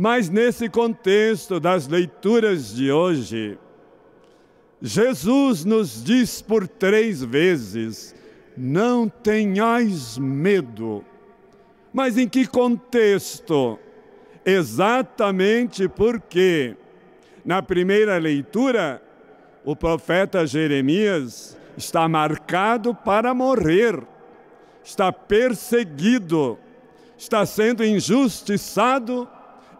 Mas 0.00 0.30
nesse 0.30 0.68
contexto 0.68 1.58
das 1.58 1.88
leituras 1.88 2.72
de 2.72 2.88
hoje, 2.88 3.58
Jesus 4.80 5.64
nos 5.64 6.04
diz 6.04 6.40
por 6.40 6.68
três 6.68 7.20
vezes: 7.24 8.14
não 8.56 9.08
tenhais 9.08 10.16
medo. 10.16 11.04
Mas 11.92 12.16
em 12.16 12.28
que 12.28 12.46
contexto? 12.46 13.76
Exatamente 14.46 15.88
porque, 15.88 16.76
na 17.44 17.60
primeira 17.60 18.18
leitura, 18.18 19.02
o 19.64 19.74
profeta 19.74 20.46
Jeremias 20.46 21.58
está 21.76 22.08
marcado 22.08 22.94
para 22.94 23.34
morrer, 23.34 24.00
está 24.84 25.12
perseguido, 25.12 26.56
está 27.16 27.44
sendo 27.44 27.84
injustiçado 27.84 29.28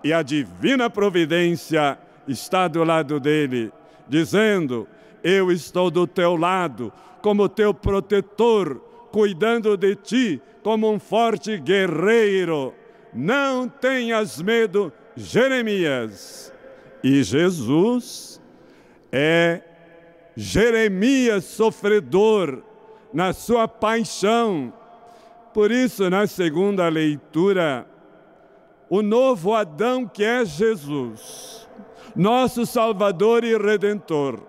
e 0.02 0.12
a 0.12 0.22
divina 0.22 0.88
providência 0.88 1.98
está 2.26 2.68
do 2.68 2.84
lado 2.84 3.18
dele, 3.18 3.72
dizendo: 4.08 4.86
Eu 5.22 5.50
estou 5.50 5.90
do 5.90 6.06
teu 6.06 6.36
lado, 6.36 6.92
como 7.22 7.48
teu 7.48 7.72
protetor, 7.74 8.76
cuidando 9.10 9.76
de 9.76 9.94
ti 9.96 10.42
como 10.62 10.92
um 10.92 10.98
forte 10.98 11.56
guerreiro. 11.56 12.74
Não 13.14 13.68
tenhas 13.68 14.40
medo, 14.42 14.92
Jeremias. 15.16 16.52
E 17.02 17.22
Jesus 17.22 18.40
é 19.10 19.62
Jeremias 20.36 21.44
sofredor 21.44 22.62
na 23.12 23.32
sua 23.32 23.66
paixão. 23.66 24.72
Por 25.54 25.70
isso, 25.70 26.10
na 26.10 26.26
segunda 26.26 26.88
leitura, 26.88 27.87
o 28.90 29.02
novo 29.02 29.54
Adão 29.54 30.06
que 30.06 30.24
é 30.24 30.44
Jesus, 30.44 31.68
nosso 32.16 32.64
Salvador 32.64 33.44
e 33.44 33.56
Redentor, 33.56 34.40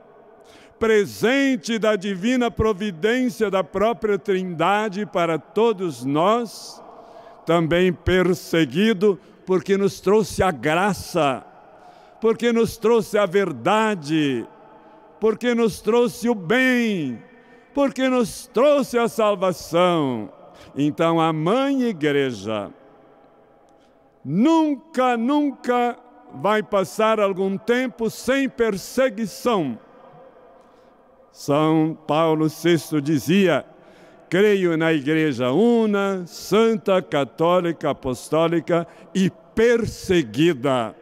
presente 0.80 1.78
da 1.78 1.96
divina 1.96 2.50
providência 2.50 3.52
da 3.52 3.64
própria 3.64 4.18
Trindade 4.18 5.06
para 5.06 5.38
todos 5.38 6.06
nós, 6.06 6.82
também 7.46 7.92
perseguido 7.92 9.20
porque 9.46 9.76
nos 9.76 10.00
trouxe 10.00 10.42
a 10.42 10.52
graça, 10.52 11.44
porque 12.22 12.54
nos 12.54 12.78
trouxe 12.78 13.18
a 13.18 13.26
verdade, 13.26 14.46
porque 15.20 15.54
nos 15.54 15.82
trouxe 15.82 16.30
o 16.30 16.36
bem, 16.36 17.22
porque 17.74 18.08
nos 18.08 18.48
trouxe 18.48 18.98
a 18.98 19.10
salvação. 19.10 20.32
Então 20.76 21.20
a 21.20 21.34
mãe 21.34 21.84
igreja 21.84 22.72
nunca, 24.24 25.18
nunca 25.18 25.98
vai 26.34 26.62
passar 26.62 27.20
algum 27.20 27.58
tempo 27.58 28.10
sem 28.10 28.48
perseguição. 28.48 29.78
São 31.32 31.98
Paulo 32.08 32.48
VI 32.48 33.02
dizia: 33.02 33.66
creio 34.30 34.78
na 34.78 34.94
igreja 34.94 35.52
una, 35.52 36.24
santa, 36.26 37.02
católica, 37.02 37.90
apostólica 37.90 38.88
e 39.14 39.32
perseguida. 39.56 40.96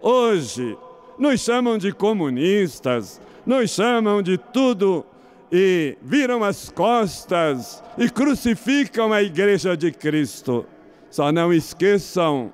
Hoje, 0.00 0.76
nos 1.18 1.40
chamam 1.40 1.78
de 1.78 1.92
comunistas, 1.92 3.20
nos 3.46 3.70
chamam 3.70 4.22
de 4.22 4.36
tudo 4.36 5.06
e 5.50 5.96
viram 6.02 6.42
as 6.42 6.70
costas 6.70 7.82
e 7.96 8.08
crucificam 8.08 9.12
a 9.12 9.22
igreja 9.22 9.76
de 9.76 9.92
Cristo. 9.92 10.66
Só 11.12 11.30
não 11.30 11.52
esqueçam 11.52 12.50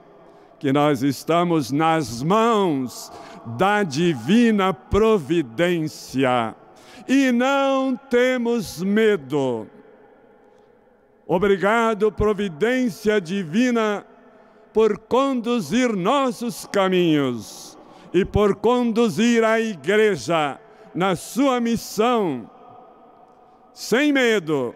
que 0.59 0.73
nós 0.73 1.01
estamos 1.05 1.71
nas 1.71 2.25
mãos 2.25 3.13
da 3.57 3.85
divina 3.85 4.75
providência 4.75 6.57
e 7.07 7.31
não 7.31 7.95
temos 7.95 8.83
medo. 8.83 9.69
Obrigado, 11.25 12.11
providência 12.11 13.21
divina, 13.21 14.05
por 14.73 14.99
conduzir 14.99 15.95
nossos 15.95 16.67
caminhos 16.67 17.79
e 18.13 18.25
por 18.25 18.57
conduzir 18.57 19.45
a 19.45 19.61
igreja 19.61 20.59
na 20.93 21.15
sua 21.15 21.61
missão, 21.61 22.51
sem 23.73 24.13
medo. 24.13 24.75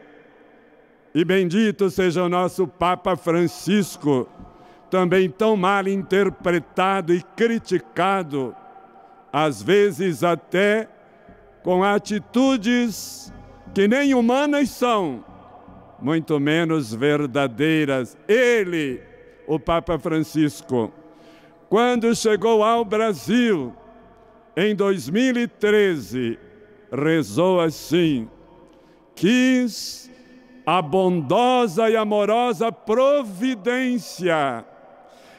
E 1.15 1.25
bendito 1.25 1.91
seja 1.91 2.25
o 2.25 2.29
nosso 2.29 2.67
Papa 2.67 3.17
Francisco, 3.17 4.27
também 4.91 5.29
tão 5.29 5.57
mal 5.57 5.87
interpretado 5.87 7.15
e 7.15 7.23
criticado, 7.37 8.55
às 9.33 9.63
vezes 9.63 10.25
até 10.25 10.89
com 11.63 11.83
atitudes 11.83 13.33
que 13.75 13.87
nem 13.89 14.15
humanas 14.15 14.71
são, 14.71 15.25
muito 16.01 16.39
menos 16.41 16.93
verdadeiras. 16.93 18.17
Ele, 18.27 19.01
o 19.47 19.59
Papa 19.59 19.99
Francisco, 19.99 20.93
quando 21.69 22.15
chegou 22.15 22.63
ao 22.63 22.85
Brasil, 22.85 23.75
em 24.57 24.75
2013, 24.75 26.39
rezou 26.91 27.61
assim: 27.61 28.29
quis 29.15 30.11
a 30.65 30.81
bondosa 30.81 31.91
e 31.91 31.97
amorosa 31.97 32.71
providência 32.71 34.65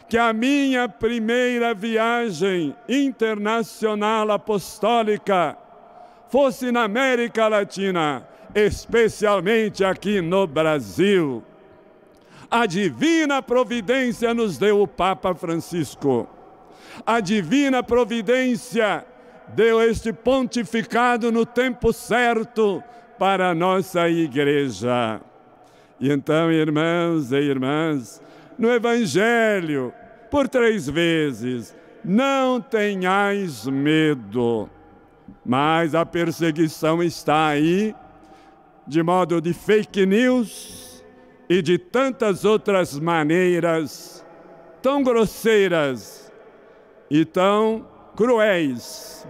que 0.09 0.17
a 0.17 0.33
minha 0.33 0.87
primeira 0.87 1.73
viagem 1.73 2.75
internacional 2.87 4.29
apostólica 4.31 5.57
fosse 6.29 6.71
na 6.71 6.83
América 6.83 7.47
Latina, 7.47 8.27
especialmente 8.53 9.83
aqui 9.83 10.21
no 10.21 10.45
Brasil. 10.45 11.43
A 12.51 12.67
divina 12.67 13.41
providência 13.41 14.33
nos 14.33 14.57
deu 14.57 14.81
o 14.81 14.87
Papa 14.87 15.33
Francisco. 15.33 16.27
A 17.05 17.19
divina 17.19 17.81
providência 17.81 19.03
deu 19.47 19.81
este 19.81 20.13
pontificado 20.13 21.31
no 21.31 21.45
tempo 21.45 21.91
certo 21.91 22.83
para 23.17 23.49
a 23.49 23.55
nossa 23.55 24.09
igreja. 24.09 25.21
E 25.99 26.11
então, 26.11 26.51
irmãos 26.51 27.31
e 27.31 27.37
irmãs, 27.37 28.21
no 28.57 28.71
Evangelho, 28.71 29.93
por 30.29 30.47
três 30.47 30.87
vezes, 30.87 31.75
não 32.03 32.59
tenhais 32.59 33.65
medo. 33.67 34.69
Mas 35.45 35.95
a 35.95 36.05
perseguição 36.05 37.01
está 37.01 37.47
aí, 37.47 37.95
de 38.87 39.01
modo 39.01 39.39
de 39.39 39.53
fake 39.53 40.05
news 40.05 41.03
e 41.49 41.61
de 41.61 41.77
tantas 41.77 42.43
outras 42.45 42.99
maneiras 42.99 44.25
tão 44.81 45.01
grosseiras 45.01 46.31
e 47.09 47.23
tão 47.23 47.87
cruéis. 48.15 49.25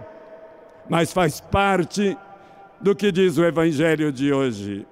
Mas 0.88 1.12
faz 1.12 1.40
parte 1.40 2.18
do 2.84 2.94
que 2.94 3.10
diz 3.10 3.38
o 3.38 3.44
Evangelho 3.44 4.12
de 4.12 4.30
hoje. 4.30 4.86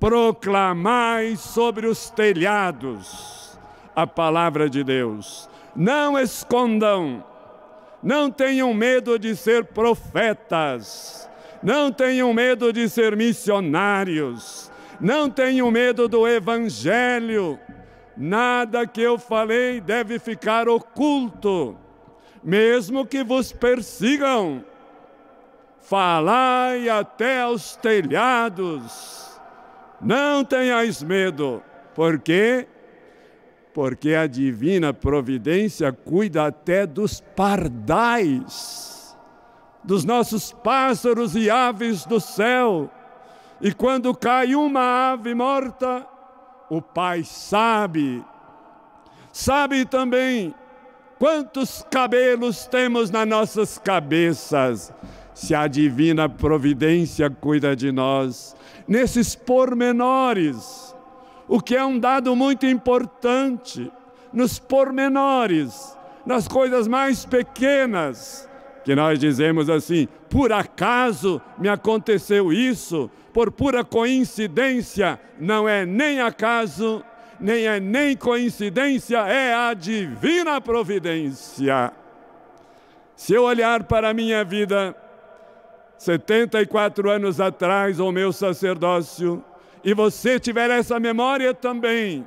Proclamai 0.00 1.36
sobre 1.36 1.86
os 1.86 2.08
telhados 2.08 3.58
a 3.94 4.06
palavra 4.06 4.68
de 4.68 4.82
Deus. 4.82 5.50
Não 5.76 6.18
escondam, 6.18 7.22
não 8.02 8.30
tenham 8.30 8.72
medo 8.72 9.18
de 9.18 9.36
ser 9.36 9.66
profetas, 9.66 11.28
não 11.62 11.92
tenham 11.92 12.32
medo 12.32 12.72
de 12.72 12.88
ser 12.88 13.14
missionários, 13.14 14.72
não 14.98 15.28
tenham 15.28 15.70
medo 15.70 16.08
do 16.08 16.26
Evangelho. 16.26 17.58
Nada 18.16 18.86
que 18.86 19.02
eu 19.02 19.18
falei 19.18 19.78
deve 19.78 20.18
ficar 20.18 20.70
oculto, 20.70 21.76
mesmo 22.42 23.04
que 23.04 23.22
vos 23.22 23.52
persigam. 23.52 24.64
Falai 25.88 26.88
até 26.88 27.42
aos 27.42 27.76
telhados 27.76 29.26
não 30.00 30.44
tenhais 30.44 31.02
medo. 31.02 31.62
Por 31.94 32.18
quê? 32.18 32.66
Porque 33.72 34.14
a 34.14 34.26
divina 34.26 34.92
providência 34.92 35.92
cuida 35.92 36.46
até 36.46 36.86
dos 36.86 37.20
pardais, 37.34 39.16
dos 39.84 40.04
nossos 40.04 40.52
pássaros 40.52 41.34
e 41.36 41.50
aves 41.50 42.04
do 42.06 42.20
céu. 42.20 42.90
E 43.60 43.72
quando 43.72 44.14
cai 44.14 44.54
uma 44.54 45.12
ave 45.12 45.34
morta, 45.34 46.06
o 46.68 46.80
Pai 46.80 47.22
sabe. 47.24 48.24
Sabe 49.32 49.84
também 49.84 50.54
quantos 51.18 51.84
cabelos 51.90 52.66
temos 52.66 53.10
nas 53.10 53.26
nossas 53.26 53.78
cabeças. 53.78 54.92
Se 55.36 55.54
a 55.54 55.66
divina 55.66 56.30
providência 56.30 57.28
cuida 57.28 57.76
de 57.76 57.92
nós, 57.92 58.56
nesses 58.88 59.34
pormenores, 59.34 60.96
o 61.46 61.60
que 61.60 61.76
é 61.76 61.84
um 61.84 61.98
dado 61.98 62.34
muito 62.34 62.64
importante, 62.64 63.92
nos 64.32 64.58
pormenores, 64.58 65.94
nas 66.24 66.48
coisas 66.48 66.88
mais 66.88 67.26
pequenas, 67.26 68.48
que 68.82 68.94
nós 68.94 69.18
dizemos 69.18 69.68
assim, 69.68 70.08
por 70.30 70.54
acaso 70.54 71.38
me 71.58 71.68
aconteceu 71.68 72.50
isso, 72.50 73.10
por 73.34 73.52
pura 73.52 73.84
coincidência, 73.84 75.20
não 75.38 75.68
é 75.68 75.84
nem 75.84 76.18
acaso, 76.18 77.04
nem 77.38 77.66
é 77.66 77.78
nem 77.78 78.16
coincidência, 78.16 79.18
é 79.18 79.52
a 79.52 79.74
divina 79.74 80.62
providência. 80.62 81.92
Se 83.14 83.34
eu 83.34 83.42
olhar 83.42 83.84
para 83.84 84.08
a 84.08 84.14
minha 84.14 84.42
vida, 84.42 84.96
74 85.98 87.10
anos 87.10 87.40
atrás, 87.40 87.98
o 87.98 88.12
meu 88.12 88.32
sacerdócio, 88.32 89.42
e 89.84 89.94
você 89.94 90.38
tiver 90.38 90.70
essa 90.70 90.98
memória 90.98 91.54
também, 91.54 92.26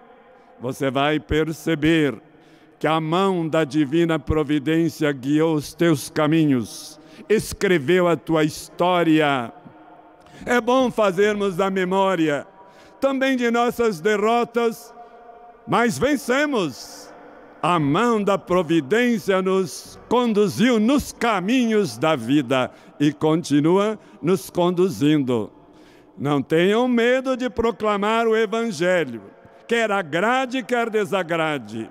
você 0.60 0.90
vai 0.90 1.20
perceber 1.20 2.20
que 2.80 2.88
a 2.88 3.00
mão 3.00 3.48
da 3.48 3.64
divina 3.64 4.18
providência 4.18 5.12
guiou 5.12 5.56
os 5.56 5.74
teus 5.74 6.10
caminhos, 6.10 7.00
escreveu 7.28 8.08
a 8.08 8.16
tua 8.16 8.44
história. 8.44 9.52
É 10.46 10.62
bom 10.62 10.90
fazermos 10.90 11.60
a 11.60 11.70
memória 11.70 12.48
também 13.00 13.36
de 13.36 13.50
nossas 13.50 14.00
derrotas, 14.00 14.94
mas 15.68 15.98
vencemos 15.98 17.14
a 17.62 17.78
mão 17.78 18.24
da 18.24 18.38
providência 18.38 19.42
nos 19.42 20.00
conduziu 20.08 20.80
nos 20.80 21.12
caminhos 21.12 21.98
da 21.98 22.16
vida 22.16 22.72
e 23.00 23.14
continua 23.14 23.98
nos 24.22 24.50
conduzindo. 24.50 25.52
Não 26.18 26.42
tenham 26.42 26.88
medo 26.88 27.38
de 27.38 27.50
proclamar 27.50 28.28
o 28.28 28.36
Evangelho, 28.36 29.22
quer 29.68 29.92
agrade, 29.92 30.64
quer 30.64 30.90
desagrade. 30.90 31.90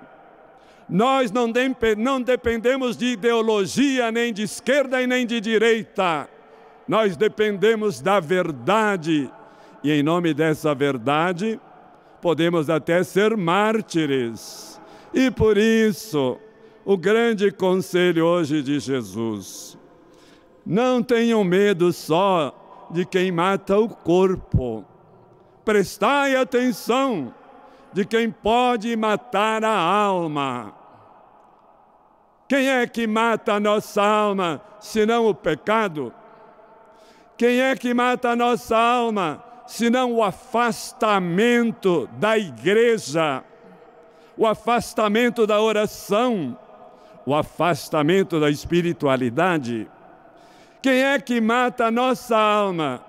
Nós 0.87 1.31
não, 1.31 1.51
não 1.97 2.21
dependemos 2.21 2.97
de 2.97 3.13
ideologia, 3.13 4.11
nem 4.11 4.33
de 4.33 4.43
esquerda 4.43 5.01
e 5.01 5.07
nem 5.07 5.25
de 5.25 5.39
direita. 5.39 6.27
Nós 6.87 7.15
dependemos 7.15 8.01
da 8.01 8.19
verdade. 8.19 9.31
E 9.83 9.91
em 9.91 10.01
nome 10.01 10.33
dessa 10.33 10.73
verdade, 10.73 11.59
podemos 12.21 12.69
até 12.69 13.03
ser 13.03 13.37
mártires 13.37 14.69
e 15.13 15.31
por 15.31 15.57
isso, 15.57 16.37
o 16.85 16.95
grande 16.95 17.51
conselho 17.51 18.25
hoje 18.25 18.61
de 18.61 18.79
Jesus: 18.79 19.77
não 20.69 21.01
tenham 21.01 21.43
medo 21.43 21.91
só 21.91 22.87
de 22.91 23.03
quem 23.03 23.31
mata 23.31 23.75
o 23.79 23.89
corpo, 23.89 24.85
prestai 25.65 26.35
atenção 26.35 27.33
de 27.91 28.05
quem 28.05 28.29
pode 28.29 28.95
matar 28.95 29.65
a 29.65 29.75
alma. 29.75 30.75
Quem 32.47 32.69
é 32.69 32.85
que 32.85 33.07
mata 33.07 33.53
a 33.53 33.59
nossa 33.59 34.03
alma, 34.03 34.61
senão 34.79 35.27
o 35.27 35.33
pecado? 35.33 36.13
Quem 37.35 37.61
é 37.61 37.75
que 37.75 37.91
mata 37.91 38.29
a 38.29 38.35
nossa 38.35 38.77
alma, 38.77 39.43
senão 39.65 40.13
o 40.13 40.23
afastamento 40.23 42.07
da 42.19 42.37
igreja? 42.37 43.43
o 44.39 44.47
afastamento 44.47 45.45
da 45.45 45.59
oração, 45.59 46.57
o 47.25 47.35
afastamento 47.35 48.39
da 48.39 48.49
espiritualidade. 48.49 49.85
Quem 50.81 51.03
é 51.03 51.19
que 51.19 51.41
mata 51.41 51.85
a 51.85 51.91
nossa 51.91 52.37
alma? 52.37 53.03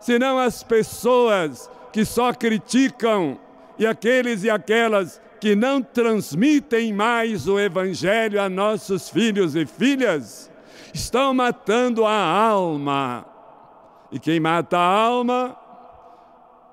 Senão 0.00 0.38
as 0.38 0.62
pessoas 0.62 1.70
que 1.92 2.04
só 2.04 2.32
criticam 2.32 3.38
e 3.78 3.86
aqueles 3.86 4.44
e 4.44 4.50
aquelas 4.50 5.20
que 5.40 5.54
não 5.54 5.82
transmitem 5.82 6.92
mais 6.92 7.46
o 7.48 7.58
Evangelho 7.58 8.40
a 8.40 8.48
nossos 8.48 9.08
filhos 9.08 9.54
e 9.54 9.66
filhas, 9.66 10.50
estão 10.92 11.32
matando 11.34 12.04
a 12.04 12.16
alma. 12.16 13.24
E 14.10 14.18
quem 14.18 14.40
mata 14.40 14.78
a 14.78 14.80
alma 14.80 15.56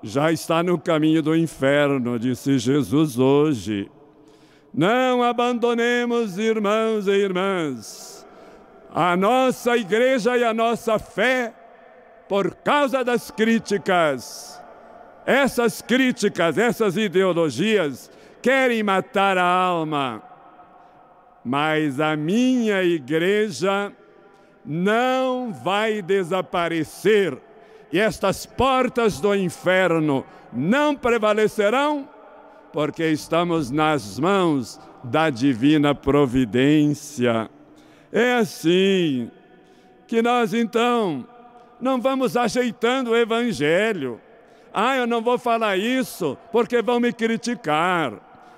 já 0.02 0.30
está 0.30 0.62
no 0.62 0.78
caminho 0.78 1.22
do 1.22 1.34
inferno, 1.34 2.18
disse 2.18 2.58
Jesus 2.58 3.18
hoje. 3.18 3.90
Não 4.72 5.22
abandonemos, 5.22 6.36
irmãos 6.36 7.06
e 7.06 7.12
irmãs, 7.12 8.13
a 8.94 9.16
nossa 9.16 9.76
igreja 9.76 10.38
e 10.38 10.44
a 10.44 10.54
nossa 10.54 11.00
fé 11.00 11.52
por 12.28 12.54
causa 12.54 13.04
das 13.04 13.28
críticas. 13.28 14.62
Essas 15.26 15.82
críticas, 15.82 16.56
essas 16.56 16.96
ideologias 16.96 18.08
querem 18.40 18.82
matar 18.84 19.36
a 19.36 19.44
alma. 19.44 20.22
Mas 21.44 21.98
a 21.98 22.14
minha 22.14 22.82
igreja 22.84 23.92
não 24.64 25.52
vai 25.52 26.00
desaparecer 26.00 27.36
e 27.92 27.98
estas 27.98 28.46
portas 28.46 29.20
do 29.20 29.34
inferno 29.34 30.24
não 30.52 30.94
prevalecerão, 30.94 32.08
porque 32.72 33.06
estamos 33.08 33.70
nas 33.70 34.18
mãos 34.18 34.80
da 35.02 35.30
divina 35.30 35.94
providência. 35.94 37.50
É 38.14 38.34
assim 38.34 39.28
que 40.06 40.22
nós 40.22 40.54
então 40.54 41.26
não 41.80 42.00
vamos 42.00 42.36
ajeitando 42.36 43.10
o 43.10 43.16
evangelho. 43.16 44.20
Ah, 44.72 44.96
eu 44.96 45.04
não 45.04 45.20
vou 45.20 45.36
falar 45.36 45.76
isso 45.76 46.38
porque 46.52 46.80
vão 46.80 47.00
me 47.00 47.12
criticar. 47.12 48.12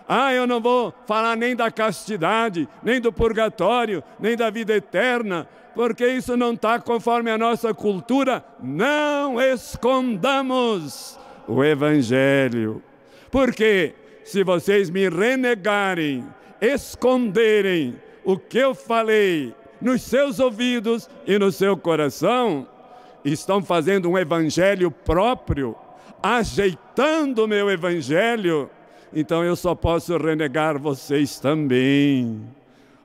Ah, 0.06 0.34
eu 0.34 0.46
não 0.46 0.60
vou 0.60 0.92
falar 1.06 1.36
nem 1.36 1.56
da 1.56 1.70
castidade, 1.70 2.68
nem 2.82 3.00
do 3.00 3.10
purgatório, 3.10 4.04
nem 4.20 4.36
da 4.36 4.50
vida 4.50 4.74
eterna, 4.74 5.48
porque 5.74 6.06
isso 6.06 6.36
não 6.36 6.52
está 6.52 6.78
conforme 6.78 7.30
a 7.30 7.38
nossa 7.38 7.72
cultura. 7.72 8.44
Não 8.62 9.40
escondamos 9.40 11.18
o 11.48 11.64
Evangelho. 11.64 12.82
Porque 13.30 13.94
se 14.22 14.44
vocês 14.44 14.90
me 14.90 15.08
renegarem, 15.08 16.26
esconderem 16.60 17.96
o 18.26 18.36
que 18.36 18.58
eu 18.58 18.74
falei 18.74 19.54
nos 19.80 20.02
seus 20.02 20.40
ouvidos 20.40 21.08
e 21.24 21.38
no 21.38 21.52
seu 21.52 21.76
coração, 21.76 22.66
estão 23.24 23.62
fazendo 23.62 24.10
um 24.10 24.18
evangelho 24.18 24.90
próprio, 24.90 25.76
ajeitando 26.20 27.44
o 27.44 27.48
meu 27.48 27.70
evangelho, 27.70 28.68
então 29.14 29.44
eu 29.44 29.54
só 29.54 29.76
posso 29.76 30.16
renegar 30.18 30.76
vocês 30.76 31.38
também. 31.38 32.42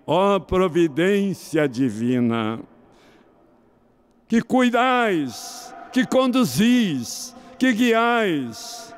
Ó 0.08 0.38
oh, 0.38 0.40
providência 0.40 1.70
divina, 1.70 2.60
que 4.28 4.42
cuidais, 4.42 5.72
que 5.94 6.04
conduzis, 6.04 7.36
que 7.60 7.72
guiais, 7.74 8.92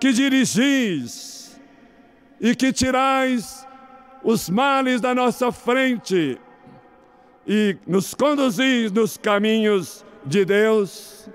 que 0.00 0.12
dirigis 0.12 1.56
e 2.40 2.56
que 2.56 2.72
tirais 2.72 3.67
os 4.22 4.48
males 4.48 5.00
da 5.00 5.14
nossa 5.14 5.50
frente 5.52 6.38
e 7.46 7.76
nos 7.86 8.12
conduzis 8.12 8.92
nos 8.92 9.16
caminhos 9.16 10.04
de 10.24 10.44
Deus, 10.44 11.30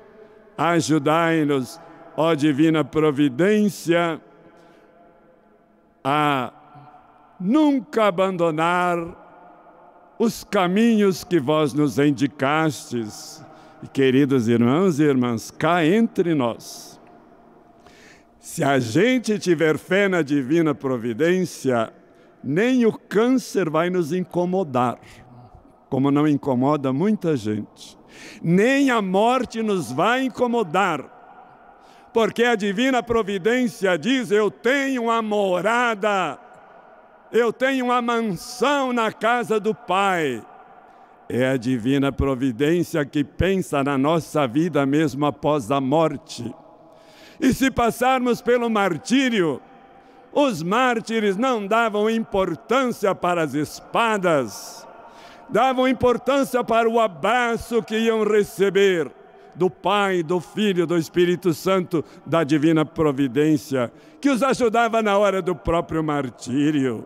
ajudai-nos, 0.57 1.79
ó 2.15 2.35
divina 2.35 2.83
providência, 2.83 4.21
a 6.03 6.53
nunca 7.39 8.05
abandonar 8.05 8.97
os 10.19 10.43
caminhos 10.43 11.23
que 11.23 11.39
vós 11.39 11.73
nos 11.73 11.97
indicastes. 11.97 13.43
E, 13.81 13.87
queridos 13.87 14.47
irmãos 14.47 14.99
e 14.99 15.03
irmãs, 15.03 15.49
cá 15.49 15.85
entre 15.85 16.35
nós, 16.35 16.99
se 18.39 18.63
a 18.63 18.79
gente 18.79 19.39
tiver 19.39 19.77
fé 19.77 20.07
na 20.07 20.21
divina 20.21 20.75
providência, 20.75 21.91
nem 22.43 22.85
o 22.85 22.91
câncer 22.91 23.69
vai 23.69 23.89
nos 23.89 24.11
incomodar, 24.11 24.99
como 25.89 26.11
não 26.11 26.27
incomoda 26.27 26.91
muita 26.91 27.37
gente 27.37 27.97
nem 28.41 28.89
a 28.89 29.01
morte 29.01 29.61
nos 29.61 29.91
vai 29.91 30.23
incomodar, 30.23 31.03
porque 32.13 32.43
a 32.43 32.55
divina 32.55 33.01
providência 33.01 33.97
diz: 33.97 34.31
Eu 34.31 34.51
tenho 34.51 35.03
uma 35.03 35.21
morada, 35.21 36.37
eu 37.31 37.51
tenho 37.51 37.85
uma 37.85 38.01
mansão 38.01 38.93
na 38.93 39.11
casa 39.11 39.59
do 39.59 39.73
Pai. 39.73 40.43
É 41.29 41.47
a 41.47 41.57
divina 41.57 42.11
providência 42.11 43.03
que 43.05 43.23
pensa 43.23 43.83
na 43.83 43.97
nossa 43.97 44.45
vida 44.45 44.85
mesmo 44.85 45.25
após 45.25 45.71
a 45.71 45.79
morte. 45.79 46.53
E 47.39 47.53
se 47.53 47.71
passarmos 47.71 48.41
pelo 48.41 48.69
martírio, 48.69 49.59
os 50.33 50.63
mártires 50.63 51.37
não 51.37 51.65
davam 51.65 52.09
importância 52.09 53.13
para 53.13 53.43
as 53.43 53.53
espadas, 53.53 54.87
davam 55.49 55.87
importância 55.87 56.63
para 56.63 56.89
o 56.89 56.99
abraço 56.99 57.83
que 57.83 57.97
iam 57.97 58.23
receber 58.23 59.11
do 59.55 59.69
Pai, 59.69 60.23
do 60.23 60.39
Filho, 60.39 60.87
do 60.87 60.97
Espírito 60.97 61.53
Santo, 61.53 62.03
da 62.25 62.43
divina 62.43 62.83
providência, 62.83 63.91
que 64.19 64.29
os 64.29 64.41
ajudava 64.41 65.01
na 65.01 65.17
hora 65.17 65.41
do 65.41 65.55
próprio 65.55 66.03
martírio. 66.03 67.05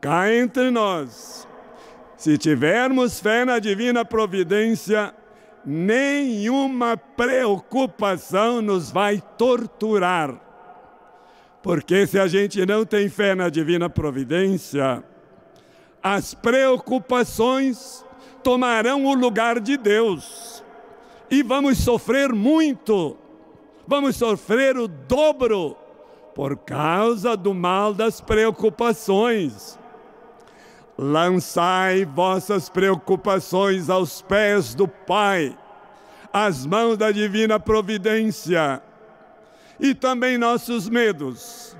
Cá 0.00 0.32
entre 0.32 0.70
nós, 0.70 1.48
se 2.16 2.38
tivermos 2.38 3.18
fé 3.18 3.44
na 3.44 3.58
divina 3.58 4.04
providência, 4.04 5.12
nenhuma 5.64 6.96
preocupação 6.96 8.62
nos 8.62 8.90
vai 8.92 9.20
torturar. 9.36 10.45
Porque 11.66 12.06
se 12.06 12.16
a 12.16 12.28
gente 12.28 12.64
não 12.64 12.86
tem 12.86 13.08
fé 13.08 13.34
na 13.34 13.48
divina 13.48 13.90
providência, 13.90 15.02
as 16.00 16.32
preocupações 16.32 18.04
tomarão 18.40 19.04
o 19.04 19.12
lugar 19.12 19.58
de 19.58 19.76
Deus 19.76 20.62
e 21.28 21.42
vamos 21.42 21.78
sofrer 21.78 22.32
muito, 22.32 23.18
vamos 23.84 24.14
sofrer 24.14 24.76
o 24.76 24.86
dobro 24.86 25.76
por 26.36 26.56
causa 26.56 27.36
do 27.36 27.52
mal 27.52 27.92
das 27.92 28.20
preocupações. 28.20 29.76
Lançai 30.96 32.04
vossas 32.04 32.68
preocupações 32.68 33.90
aos 33.90 34.22
pés 34.22 34.72
do 34.72 34.86
Pai, 34.86 35.58
às 36.32 36.64
mãos 36.64 36.96
da 36.96 37.10
divina 37.10 37.58
providência, 37.58 38.80
e 39.78 39.94
também 39.94 40.38
nossos 40.38 40.88
medos, 40.88 41.76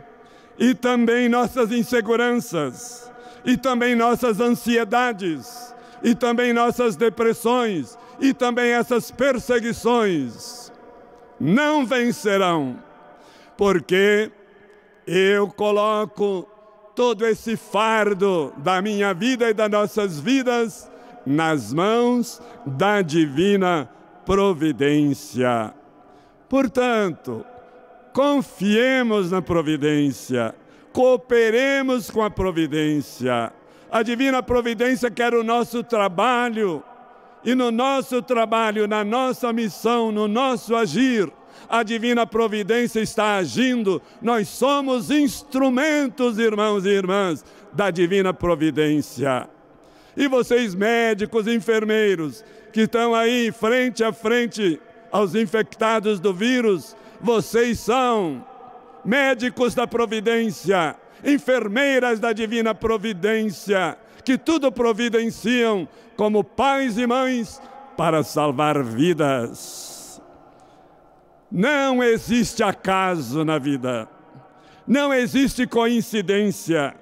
e 0.58 0.74
também 0.74 1.28
nossas 1.28 1.70
inseguranças 1.72 3.06
e 3.46 3.56
também 3.56 3.94
nossas 3.94 4.40
ansiedades, 4.40 5.72
e 6.02 6.14
também 6.16 6.52
nossas 6.52 6.96
depressões, 6.96 7.96
e 8.20 8.34
também 8.34 8.72
essas 8.72 9.12
perseguições 9.12 10.72
não 11.38 11.86
vencerão, 11.86 12.76
porque 13.56 14.32
eu 15.06 15.46
coloco 15.46 16.48
todo 16.94 17.24
esse 17.24 17.56
fardo 17.56 18.52
da 18.56 18.82
minha 18.82 19.14
vida 19.14 19.48
e 19.48 19.54
das 19.54 19.70
nossas 19.70 20.18
vidas 20.18 20.90
nas 21.24 21.72
mãos 21.72 22.42
da 22.64 23.00
divina 23.00 23.88
providência. 24.24 25.72
Portanto, 26.48 27.44
confiemos 28.16 29.30
na 29.30 29.42
providência 29.42 30.54
cooperemos 30.96 32.10
com 32.10 32.22
a 32.22 32.30
providência. 32.30 33.52
A 33.92 34.02
divina 34.02 34.42
providência 34.42 35.10
quer 35.10 35.34
o 35.34 35.44
nosso 35.44 35.84
trabalho, 35.84 36.82
e 37.44 37.54
no 37.54 37.70
nosso 37.70 38.22
trabalho, 38.22 38.88
na 38.88 39.04
nossa 39.04 39.52
missão, 39.52 40.10
no 40.10 40.26
nosso 40.26 40.74
agir, 40.74 41.30
a 41.68 41.82
divina 41.82 42.26
providência 42.26 43.00
está 43.00 43.36
agindo. 43.36 44.00
Nós 44.22 44.48
somos 44.48 45.10
instrumentos, 45.10 46.38
irmãos 46.38 46.86
e 46.86 46.88
irmãs, 46.88 47.44
da 47.74 47.90
divina 47.90 48.32
providência. 48.32 49.46
E 50.16 50.26
vocês, 50.26 50.74
médicos, 50.74 51.46
enfermeiros, 51.46 52.42
que 52.72 52.80
estão 52.80 53.14
aí 53.14 53.52
frente 53.52 54.02
a 54.02 54.14
frente 54.14 54.80
aos 55.12 55.34
infectados 55.34 56.18
do 56.18 56.32
vírus, 56.32 56.96
vocês 57.20 57.80
são 57.80 58.44
médicos 59.04 59.74
da 59.74 59.86
providência, 59.86 60.96
enfermeiras 61.24 62.18
da 62.18 62.32
divina 62.32 62.74
providência, 62.74 63.96
que 64.24 64.36
tudo 64.36 64.72
providenciam 64.72 65.88
como 66.16 66.42
pais 66.42 66.98
e 66.98 67.06
mães 67.06 67.60
para 67.96 68.22
salvar 68.22 68.82
vidas. 68.82 70.20
Não 71.50 72.02
existe 72.02 72.62
acaso 72.62 73.44
na 73.44 73.58
vida, 73.58 74.08
não 74.86 75.14
existe 75.14 75.66
coincidência, 75.66 76.94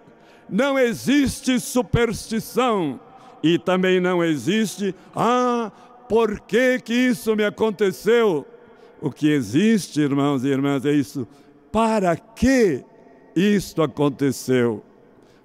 não 0.49 0.79
existe 0.79 1.59
superstição 1.59 3.01
e 3.43 3.59
também 3.59 4.01
não 4.01 4.23
existe, 4.23 4.95
ah, 5.17 5.73
por 6.09 6.41
que 6.41 6.79
que 6.79 6.93
isso 6.93 7.35
me 7.35 7.45
aconteceu? 7.45 8.47
O 9.01 9.11
que 9.11 9.29
existe, 9.29 10.01
irmãos 10.01 10.45
e 10.45 10.49
irmãs, 10.49 10.85
é 10.85 10.93
isso 10.93 11.27
para 11.71 12.17
que 12.17 12.85
isto 13.35 13.83
aconteceu? 13.83 14.83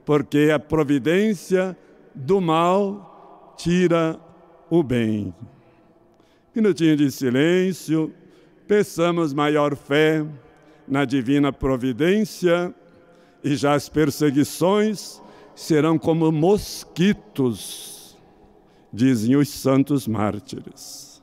Porque 0.05 0.51
a 0.53 0.59
providência 0.59 1.75
do 2.13 2.39
mal 2.39 3.55
tira 3.57 4.19
o 4.69 4.83
bem. 4.83 5.33
Minutinho 6.53 6.95
de 6.95 7.11
silêncio, 7.11 8.13
peçamos 8.67 9.33
maior 9.33 9.75
fé 9.75 10.25
na 10.87 11.05
divina 11.05 11.51
providência 11.51 12.73
e 13.43 13.55
já 13.55 13.73
as 13.73 13.89
perseguições 13.89 15.21
serão 15.55 15.97
como 15.97 16.31
mosquitos, 16.31 18.17
dizem 18.93 19.35
os 19.35 19.49
santos 19.49 20.07
mártires. 20.07 21.18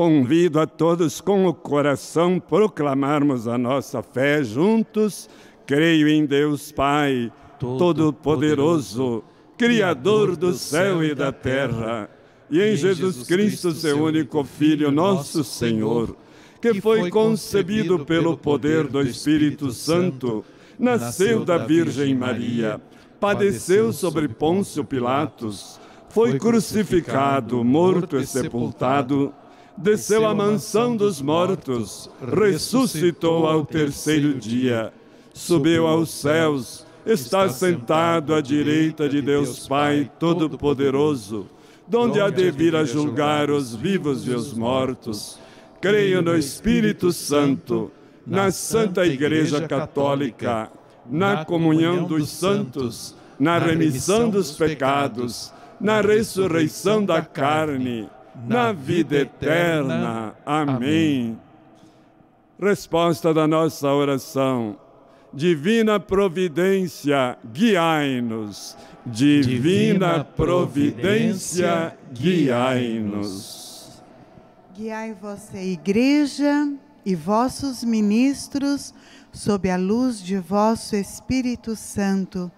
Convido 0.00 0.58
a 0.58 0.66
todos 0.66 1.20
com 1.20 1.44
o 1.44 1.52
coração 1.52 2.40
proclamarmos 2.40 3.46
a 3.46 3.58
nossa 3.58 4.02
fé 4.02 4.42
juntos. 4.42 5.28
Creio 5.66 6.08
em 6.08 6.24
Deus 6.24 6.72
Pai, 6.72 7.30
Todo-Poderoso, 7.58 9.22
Criador 9.58 10.36
do 10.36 10.54
céu 10.54 11.04
e 11.04 11.14
da 11.14 11.30
terra, 11.32 12.08
e 12.50 12.62
em 12.62 12.76
Jesus 12.76 13.26
Cristo, 13.26 13.72
seu 13.72 14.02
único 14.02 14.42
Filho, 14.42 14.90
nosso 14.90 15.44
Senhor, 15.44 16.16
que 16.62 16.80
foi 16.80 17.10
concebido 17.10 18.02
pelo 18.06 18.38
poder 18.38 18.86
do 18.86 19.02
Espírito 19.02 19.70
Santo, 19.70 20.42
nasceu 20.78 21.44
da 21.44 21.58
Virgem 21.58 22.14
Maria, 22.14 22.80
padeceu 23.20 23.92
sobre 23.92 24.28
Pôncio 24.28 24.82
Pilatos, 24.82 25.78
foi 26.08 26.38
crucificado, 26.38 27.62
morto 27.62 28.16
e 28.16 28.26
sepultado, 28.26 29.34
desceu 29.76 30.26
à 30.26 30.34
mansão 30.34 30.96
dos 30.96 31.20
mortos, 31.20 32.10
ressuscitou 32.20 33.46
ao 33.46 33.64
terceiro 33.64 34.34
dia, 34.34 34.92
subiu 35.32 35.86
aos 35.86 36.10
céus 36.10 36.86
está 37.04 37.48
sentado 37.48 38.34
à 38.34 38.40
direita 38.40 39.08
de 39.08 39.22
Deus 39.22 39.66
Pai 39.66 40.10
Todo-Poderoso, 40.18 41.46
donde 41.88 42.20
há 42.20 42.28
de 42.30 42.50
vir 42.50 42.76
a 42.76 42.84
julgar 42.84 43.50
os 43.50 43.74
vivos 43.74 44.26
e 44.26 44.30
os 44.30 44.52
mortos. 44.52 45.38
Creio 45.80 46.20
no 46.20 46.36
Espírito 46.36 47.10
Santo, 47.12 47.90
na 48.26 48.50
Santa 48.50 49.06
Igreja 49.06 49.66
Católica, 49.66 50.70
na 51.10 51.44
comunhão 51.44 52.04
dos 52.04 52.28
santos, 52.28 53.16
na 53.38 53.58
remissão 53.58 54.28
dos 54.28 54.52
pecados, 54.52 55.52
na 55.80 56.02
ressurreição 56.02 57.02
da 57.02 57.22
carne, 57.22 58.08
na 58.46 58.72
vida 58.72 59.16
eterna. 59.16 60.34
Amém. 60.44 61.38
Resposta 62.58 63.32
da 63.32 63.46
nossa 63.46 63.88
oração. 63.88 64.76
Divina 65.32 66.00
Providência, 66.00 67.38
guiai-nos. 67.52 68.76
Divina 69.06 70.24
Providência, 70.24 71.96
guiai-nos. 72.12 74.02
Guiai 74.74 75.14
vossa 75.14 75.58
Igreja 75.58 76.68
e 77.04 77.14
vossos 77.14 77.84
ministros 77.84 78.92
sob 79.32 79.70
a 79.70 79.76
luz 79.76 80.20
de 80.20 80.36
vosso 80.36 80.96
Espírito 80.96 81.76
Santo, 81.76 82.50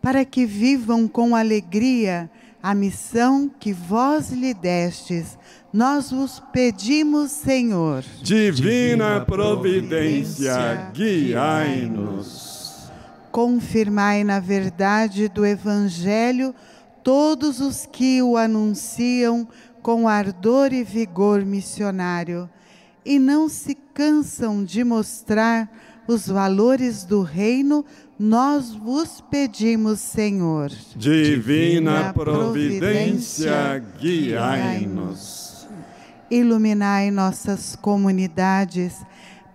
para 0.00 0.24
que 0.24 0.46
vivam 0.46 1.08
com 1.08 1.34
alegria 1.34 2.30
a 2.62 2.74
missão 2.74 3.50
que 3.58 3.72
vós 3.72 4.30
lhe 4.30 4.54
destes. 4.54 5.36
Nós 5.72 6.10
vos 6.10 6.40
pedimos, 6.52 7.32
Senhor. 7.32 8.04
Divina 8.22 9.20
providência, 9.22 10.90
guiai-nos. 10.94 12.90
Confirmai 13.32 14.22
na 14.22 14.38
verdade 14.38 15.28
do 15.28 15.44
Evangelho 15.44 16.54
todos 17.02 17.60
os 17.60 17.86
que 17.86 18.22
o 18.22 18.36
anunciam 18.36 19.48
com 19.82 20.06
ardor 20.06 20.72
e 20.72 20.84
vigor 20.84 21.44
missionário 21.44 22.48
e 23.04 23.18
não 23.18 23.48
se 23.48 23.74
cansam 23.74 24.64
de 24.64 24.84
mostrar 24.84 25.68
os 26.06 26.26
valores 26.26 27.04
do 27.04 27.22
reino 27.22 27.84
nós 28.18 28.72
vos 28.72 29.20
pedimos, 29.30 29.98
Senhor. 29.98 30.70
Divina 30.94 32.12
providência, 32.12 33.82
guiai-nos. 34.00 35.66
Iluminai 36.30 37.10
nossas 37.10 37.74
comunidades, 37.74 39.04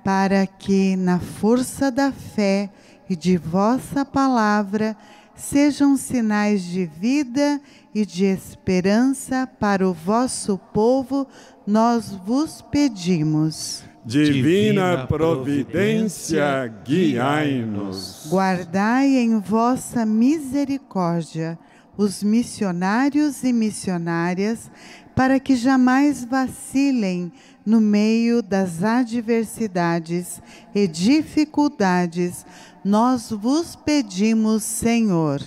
para 0.03 0.45
que, 0.45 0.95
na 0.97 1.19
força 1.19 1.89
da 1.89 2.11
fé 2.11 2.69
e 3.09 3.15
de 3.15 3.37
vossa 3.37 4.03
palavra, 4.03 4.97
sejam 5.33 5.95
sinais 5.95 6.61
de 6.63 6.85
vida 6.85 7.61
e 7.95 8.05
de 8.05 8.25
esperança 8.25 9.47
para 9.59 9.87
o 9.87 9.93
vosso 9.93 10.57
povo, 10.73 11.25
nós 11.65 12.11
vos 12.25 12.61
pedimos. 12.61 13.86
Divina 14.08 15.05
providência, 15.05 16.74
guiai-nos. 16.86 18.28
Guardai 18.30 19.18
em 19.18 19.38
vossa 19.38 20.05
misericórdia 20.05 21.60
os 21.97 22.24
missionários 22.24 23.43
e 23.43 23.51
missionárias, 23.51 24.72
para 25.14 25.41
que 25.41 25.58
jamais 25.58 26.24
vacilem 26.24 27.34
no 27.66 27.82
meio 27.82 28.41
das 28.41 28.82
adversidades 28.82 30.41
e 30.74 30.88
dificuldades. 30.88 32.45
Nós 32.86 33.30
vos 33.30 33.76
pedimos, 33.76 34.64
Senhor. 34.64 35.41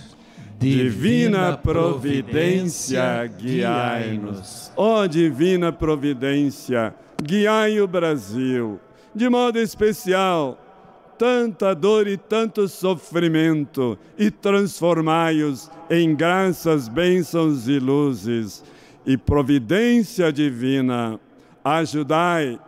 Divina 0.59 1.57
providência, 1.57 3.25
guiai-nos. 3.25 4.71
Ó 4.75 5.01
oh, 5.01 5.07
divina 5.07 5.71
providência, 5.71 6.89
guiai 6.89 7.01
o 7.81 7.87
Brasil, 7.87 8.79
de 9.13 9.29
modo 9.29 9.59
especial, 9.59 10.57
tanta 11.17 11.75
dor 11.75 12.07
e 12.07 12.17
tanto 12.17 12.67
sofrimento, 12.67 13.97
e 14.17 14.31
transformai-os 14.31 15.69
em 15.89 16.15
graças, 16.15 16.87
bênçãos 16.87 17.67
e 17.67 17.77
luzes, 17.77 18.63
e 19.05 19.15
providência 19.17 20.33
divina, 20.33 21.19
ajudai 21.63 22.59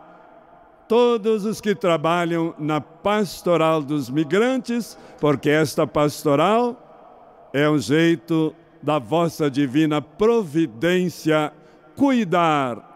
todos 0.86 1.44
os 1.44 1.60
que 1.60 1.74
trabalham 1.74 2.54
na 2.56 2.80
pastoral 2.80 3.82
dos 3.82 4.08
migrantes, 4.08 4.96
porque 5.20 5.50
esta 5.50 5.84
pastoral 5.84 7.50
é 7.52 7.68
um 7.68 7.78
jeito 7.78 8.54
da 8.80 9.00
vossa 9.00 9.50
divina 9.50 10.00
providência 10.00 11.52
cuidar 11.96 12.93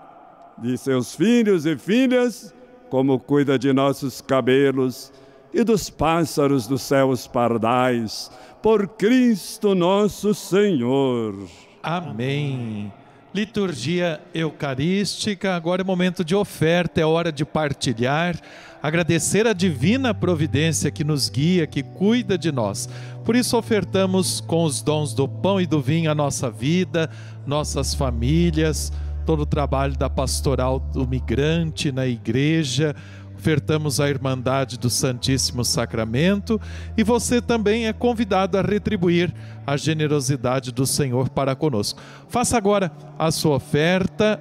de 0.63 0.77
seus 0.77 1.15
filhos 1.15 1.67
e 1.67 1.77
filhas, 1.77 2.55
como 2.91 3.19
cuida 3.19 3.59
de 3.59 3.73
nossos 3.73 4.21
cabelos 4.21 5.13
e 5.53 5.63
dos 5.63 5.89
pássaros 5.89 6.67
dos 6.67 6.83
céus 6.83 7.27
pardais, 7.27 8.31
por 8.63 8.89
Cristo 8.89 9.75
nosso 9.75 10.35
Senhor. 10.35 11.35
Amém. 11.83 12.93
Liturgia 13.33 14.21
Eucarística, 14.35 15.55
agora 15.55 15.83
é 15.83 15.85
momento 15.85 16.25
de 16.25 16.35
oferta, 16.35 17.01
é 17.01 17.05
hora 17.05 17.31
de 17.31 17.45
partilhar, 17.45 18.37
agradecer 18.83 19.47
a 19.47 19.53
divina 19.53 20.15
providência 20.15 20.91
que 20.91 21.05
nos 21.05 21.29
guia, 21.29 21.67
que 21.67 21.83
cuida 21.83 22.39
de 22.39 22.51
nós. 22.51 22.89
Por 23.25 23.37
isso, 23.37 23.57
ofertamos 23.57 24.41
com 24.41 24.65
os 24.65 24.81
dons 24.81 25.13
do 25.13 25.29
pão 25.29 25.61
e 25.61 25.67
do 25.67 25.81
vinho 25.81 26.11
a 26.11 26.15
nossa 26.15 26.51
vida, 26.51 27.11
nossas 27.47 27.95
famílias, 27.95 28.91
todo 29.29 29.41
o 29.41 29.47
trabalho 29.47 29.95
da 29.95 30.09
pastoral 30.09 30.81
do 30.81 31.07
migrante 31.07 31.93
na 31.93 32.07
igreja, 32.07 32.97
ofertamos 33.37 34.01
a 34.01 34.09
Irmandade 34.09 34.79
do 34.79 34.89
Santíssimo 34.89 35.67
Sacramento. 35.67 36.59
E 36.97 37.05
você 37.05 37.43
também 37.43 37.87
é 37.87 37.93
convidado 37.93 38.57
a 38.57 38.63
retribuir 38.63 39.31
a 39.67 39.77
generosidade 39.77 40.73
do 40.73 40.87
Senhor 40.87 41.29
para 41.29 41.55
conosco. 41.55 42.01
Faça 42.27 42.57
agora 42.57 42.91
a 43.19 43.31
sua 43.31 43.57
oferta 43.57 44.41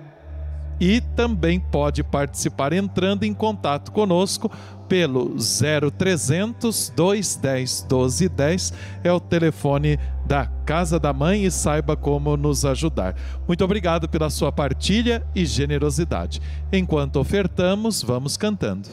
e 0.80 1.02
também 1.02 1.60
pode 1.60 2.02
participar 2.02 2.72
entrando 2.72 3.26
em 3.26 3.34
contato 3.34 3.92
conosco 3.92 4.50
pelo 4.88 5.36
0300 5.36 6.94
210 6.96 7.82
1210 7.82 8.74
é 9.04 9.12
o 9.12 9.20
telefone 9.20 10.00
da 10.28 10.46
Casa 10.66 11.00
da 11.00 11.14
Mãe 11.14 11.46
e 11.46 11.52
saiba 11.52 11.96
como 11.96 12.36
nos 12.36 12.66
ajudar. 12.66 13.16
Muito 13.48 13.64
obrigado 13.64 14.10
pela 14.10 14.30
sua 14.30 14.52
partilha 14.52 15.26
e 15.34 15.46
generosidade. 15.46 16.42
Enquanto 16.72 17.16
ofertamos, 17.16 18.04
vamos 18.04 18.36
cantando. 18.36 18.90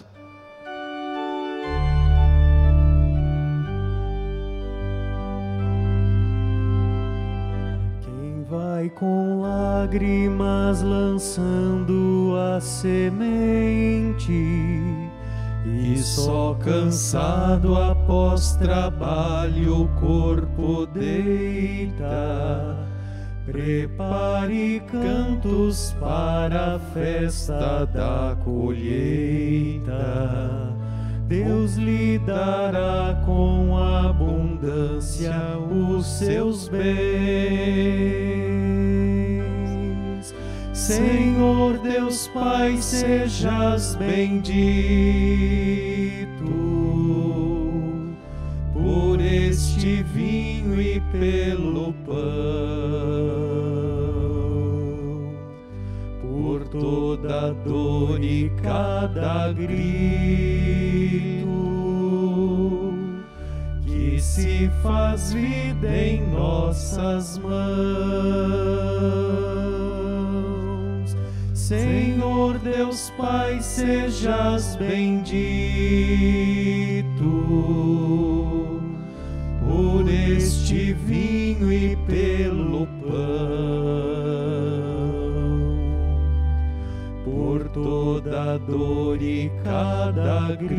Quem 8.01 8.45
vai 8.49 8.89
com 8.91 9.43
lágrimas 9.43 10.83
lançando 10.83 12.37
a 12.39 12.61
semente 12.61 13.83
e 15.65 15.97
só 15.97 16.55
cansado 16.55 17.75
após 17.77 18.55
trabalho 18.57 19.83
o 19.83 19.89
corpo 20.01 20.87
deita. 20.87 22.77
Prepare 23.47 24.81
cantos 24.91 25.95
para 25.99 26.77
a 26.77 26.79
festa 26.79 27.87
da 27.87 28.37
colheita. 28.45 29.95
Deus 31.27 31.77
lhe 31.77 32.19
dará 32.19 33.23
com 33.25 33.77
abundância 33.77 35.33
os 35.59 36.07
seus 36.07 36.69
bens. 36.69 36.85
Senhor 40.75 41.79
Deus 41.79 42.27
Pai, 42.35 42.83
sejas 42.83 43.95
bendito 43.95 44.53
por 48.73 49.21
este 49.21 50.03
vinho 50.03 50.83
e 50.83 51.01
pelo 51.13 51.93
pão, 52.05 52.17
por 56.21 56.67
toda 56.67 57.53
dor 57.65 58.21
e 58.21 58.51
cada 58.61 59.53
grito 59.53 59.95
que 63.87 64.21
se 64.21 64.69
faz 64.83 65.33
vida 65.33 65.97
em 65.97 66.21
nossas 66.33 67.39
mãos. 67.39 68.95
Senhor 71.55 72.59
Deus 72.59 73.11
Pai, 73.17 73.63
sejas 73.63 74.75
bendito 74.75 75.35
por 79.65 80.09
este 80.11 80.93
vinho 80.93 81.73
e 81.73 81.97
pelo 82.09 82.89
pão, 83.01 83.15
por 87.25 87.69
toda 87.69 88.59
dor 88.59 89.23
e 89.23 89.49
cada 89.63 90.57
grito 90.57 90.75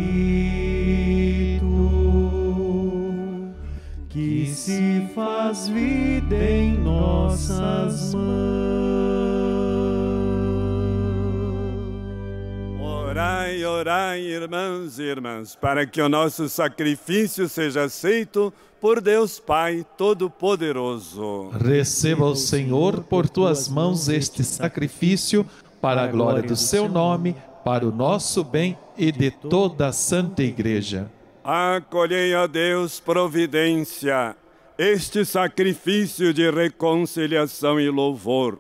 que 4.10 4.46
se 4.46 5.08
faz 5.16 5.70
vida 5.70 6.36
em 6.36 6.78
nossas 6.78 8.14
mãos. 8.14 8.85
Orai, 13.16 13.64
orai, 13.64 14.20
irmãos 14.20 15.00
e 15.00 15.04
irmãs, 15.04 15.56
para 15.56 15.86
que 15.86 16.02
o 16.02 16.10
nosso 16.10 16.50
sacrifício 16.50 17.48
seja 17.48 17.86
aceito 17.86 18.54
por 18.82 19.00
Deus 19.00 19.40
Pai 19.40 19.86
Todo-Poderoso. 19.98 21.50
Receba 21.52 22.26
o 22.26 22.36
Senhor 22.36 23.06
por 23.06 23.30
tuas 23.30 23.70
mãos 23.70 24.10
este 24.10 24.44
sacrifício 24.44 25.46
para 25.80 26.04
a 26.04 26.08
glória 26.08 26.44
do 26.44 26.58
seu 26.58 26.90
nome, 26.90 27.38
para 27.64 27.88
o 27.88 27.92
nosso 27.92 28.44
bem 28.44 28.78
e 28.98 29.14
de 29.14 29.32
toda 29.32 29.88
a 29.88 29.94
Santa 29.94 30.44
Igreja. 30.44 31.10
Acolhei 31.42 32.36
a 32.36 32.46
Deus 32.48 33.00
providência, 33.00 34.36
este 34.78 35.24
sacrifício 35.24 36.34
de 36.34 36.52
reconciliação 36.52 37.80
e 37.80 37.90
louvor. 37.90 38.60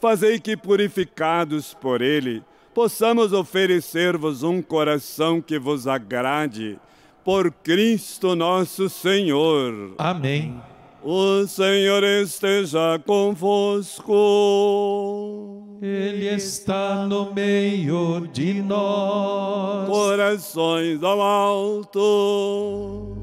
Fazei 0.00 0.40
que, 0.40 0.56
purificados 0.56 1.72
por 1.72 2.02
ele, 2.02 2.42
possamos 2.74 3.32
oferecer-vos 3.32 4.42
um 4.42 4.60
coração 4.60 5.40
que 5.40 5.58
vos 5.58 5.86
agrade. 5.86 6.78
Por 7.24 7.52
Cristo 7.52 8.34
nosso 8.34 8.88
Senhor. 8.88 9.94
Amém. 9.98 10.60
O 11.04 11.46
Senhor 11.48 12.04
esteja 12.04 12.96
convosco. 13.04 14.12
Ele 15.82 16.28
está 16.28 17.04
no 17.06 17.32
meio 17.34 18.28
de 18.32 18.62
nós. 18.62 19.88
Corações 19.88 21.02
ao 21.02 21.20
alto. 21.20 21.98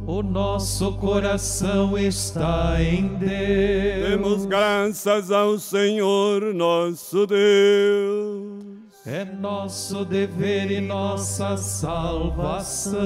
O 0.05 0.21
nosso 0.21 0.91
coração 0.97 1.97
está 1.97 2.83
em 2.83 3.07
Deus. 3.15 4.09
Demos 4.09 4.45
graças 4.45 5.31
ao 5.31 5.57
Senhor 5.57 6.53
nosso 6.53 7.25
Deus. 7.25 8.78
É 9.05 9.23
nosso 9.23 10.03
dever 10.03 10.69
e 10.69 10.81
nossa 10.81 11.55
salvação. 11.57 12.99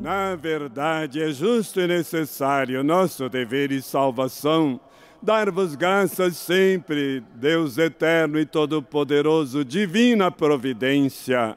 Na 0.00 0.36
verdade, 0.36 1.22
é 1.22 1.30
justo 1.32 1.80
e 1.80 1.86
necessário 1.86 2.84
nosso 2.84 3.28
dever 3.28 3.72
e 3.72 3.82
salvação 3.82 4.80
dar-vos 5.22 5.74
graças 5.74 6.36
sempre, 6.36 7.22
Deus 7.34 7.76
eterno 7.76 8.38
e 8.38 8.46
todo-poderoso, 8.46 9.64
divina 9.64 10.30
providência. 10.30 11.56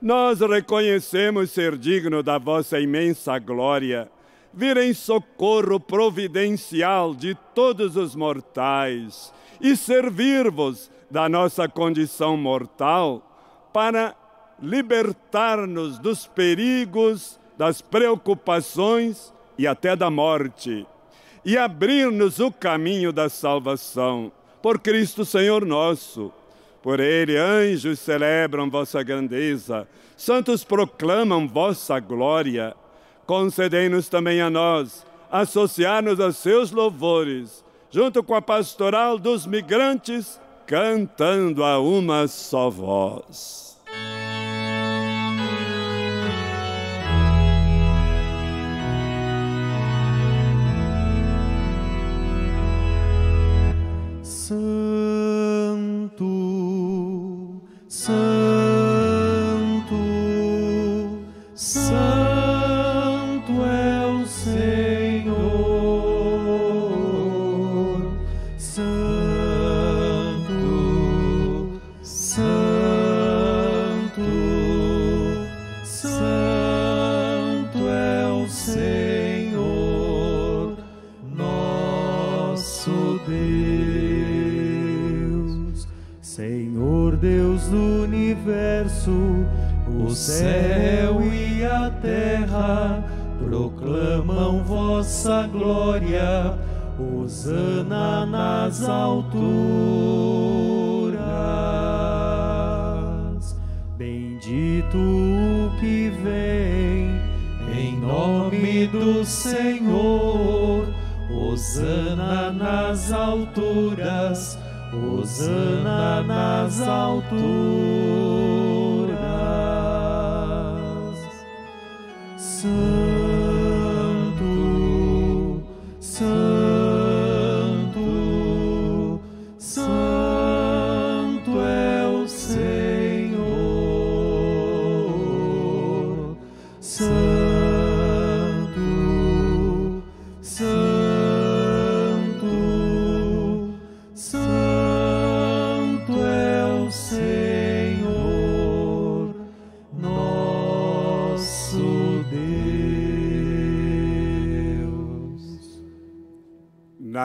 Nós 0.00 0.40
reconhecemos 0.40 1.50
ser 1.50 1.76
digno 1.76 2.22
da 2.22 2.38
vossa 2.38 2.78
imensa 2.78 3.38
glória, 3.38 4.10
vir 4.52 4.76
em 4.76 4.92
socorro 4.92 5.78
providencial 5.78 7.14
de 7.14 7.34
todos 7.54 7.96
os 7.96 8.14
mortais 8.14 9.32
e 9.60 9.76
servir-vos 9.76 10.90
da 11.10 11.28
nossa 11.28 11.68
condição 11.68 12.36
mortal 12.36 13.22
para 13.72 14.14
libertar-nos 14.60 15.98
dos 15.98 16.26
perigos, 16.26 17.38
das 17.56 17.80
preocupações 17.80 19.32
e 19.56 19.66
até 19.66 19.94
da 19.94 20.10
morte 20.10 20.86
e 21.44 21.56
abrir-nos 21.56 22.40
o 22.40 22.52
caminho 22.52 23.12
da 23.12 23.28
salvação. 23.28 24.30
Por 24.60 24.78
Cristo 24.78 25.24
Senhor 25.24 25.64
nosso. 25.64 26.30
Por 26.82 27.00
ele, 27.00 27.36
anjos 27.36 27.98
celebram 27.98 28.70
vossa 28.70 29.02
grandeza, 29.02 29.88
santos 30.16 30.62
proclamam 30.62 31.48
vossa 31.48 31.98
glória. 31.98 32.76
Concedei-nos 33.28 34.08
também 34.08 34.40
a 34.40 34.48
nós 34.48 35.06
associar-nos 35.30 36.18
a 36.18 36.32
seus 36.32 36.70
louvores, 36.70 37.62
junto 37.90 38.22
com 38.22 38.34
a 38.34 38.40
pastoral 38.40 39.18
dos 39.18 39.44
migrantes, 39.46 40.40
cantando 40.66 41.62
a 41.62 41.78
uma 41.78 42.26
só 42.26 42.70
voz. 42.70 43.67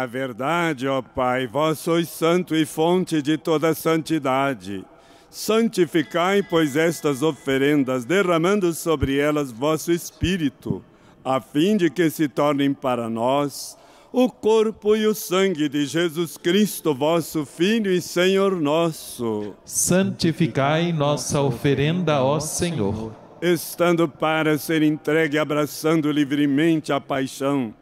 Na 0.04 0.08
verdade, 0.08 0.86
ó 0.86 1.02
Pai, 1.02 1.48
vós 1.48 1.80
sois 1.80 2.10
santo 2.10 2.54
e 2.54 2.66
fonte 2.66 3.22
de 3.22 3.38
toda 3.38 3.74
santidade. 3.74 4.84
Santificai, 5.30 6.44
pois, 6.44 6.76
estas 6.76 7.22
oferendas, 7.22 8.04
derramando 8.04 8.74
sobre 8.74 9.18
elas 9.18 9.50
vosso 9.50 9.94
Espírito, 9.94 10.84
a 11.24 11.40
fim 11.40 11.78
de 11.78 11.90
que 11.90 12.10
se 12.10 12.28
tornem 12.28 12.74
para 12.74 13.10
nós 13.10 13.78
o 14.12 14.30
corpo 14.30 14.94
e 14.94 15.08
o 15.08 15.16
sangue 15.16 15.70
de 15.70 15.86
Jesus 15.86 16.36
Cristo, 16.36 16.94
vosso 16.94 17.46
Filho 17.46 17.90
e 17.90 18.02
Senhor 18.02 18.60
nosso. 18.60 19.56
Santificai 19.64 20.92
nossa 20.92 21.40
oferenda, 21.40 22.22
ó 22.22 22.42
Senhor. 22.42 23.16
Estando 23.42 24.10
para 24.10 24.58
ser 24.58 24.84
entregue, 24.84 25.38
abraçando 25.38 26.12
livremente 26.12 26.92
a 26.92 27.00
paixão, 27.00 27.74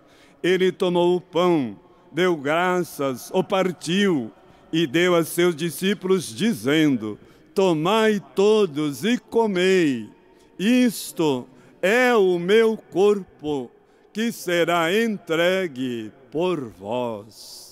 ele 0.44 0.72
tomou 0.72 1.16
o 1.16 1.22
pão, 1.22 1.76
deu 2.12 2.36
graças, 2.36 3.30
o 3.34 3.44
partiu 3.44 4.32
e 4.72 4.86
deu 4.86 5.16
a 5.16 5.24
seus 5.24 5.56
discípulos, 5.56 6.34
dizendo: 6.34 7.18
Tomai 7.54 8.22
todos 8.36 9.04
e 9.04 9.18
comei, 9.18 10.10
isto 10.58 11.48
é 11.82 12.16
o 12.16 12.38
meu 12.38 12.78
corpo, 12.78 13.72
que 14.14 14.32
será 14.32 14.94
entregue 14.94 16.12
por 16.32 16.70
vós. 16.70 17.71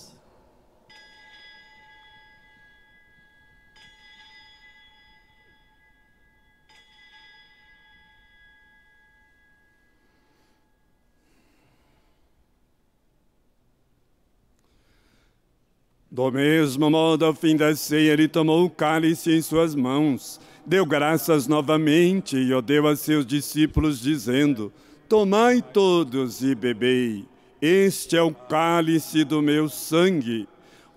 Do 16.11 16.31
mesmo 16.31 16.89
modo, 16.89 17.23
ao 17.23 17.35
fim 17.35 17.55
da 17.55 17.75
ceia, 17.75 18.13
ele 18.13 18.27
tomou 18.27 18.65
o 18.65 18.69
cálice 18.69 19.31
em 19.31 19.43
suas 19.43 19.75
mãos, 19.75 20.39
deu 20.65 20.83
graças 20.83 21.47
novamente 21.47 22.35
e 22.35 22.51
o 22.51 22.63
deu 22.63 22.87
a 22.87 22.95
seus 22.95 23.23
discípulos, 23.27 24.01
dizendo: 24.01 24.73
Tomai 25.07 25.61
todos 25.61 26.41
e 26.41 26.55
bebei. 26.55 27.25
Este 27.61 28.17
é 28.17 28.21
o 28.23 28.33
cálice 28.33 29.23
do 29.23 29.39
meu 29.39 29.69
sangue, 29.69 30.47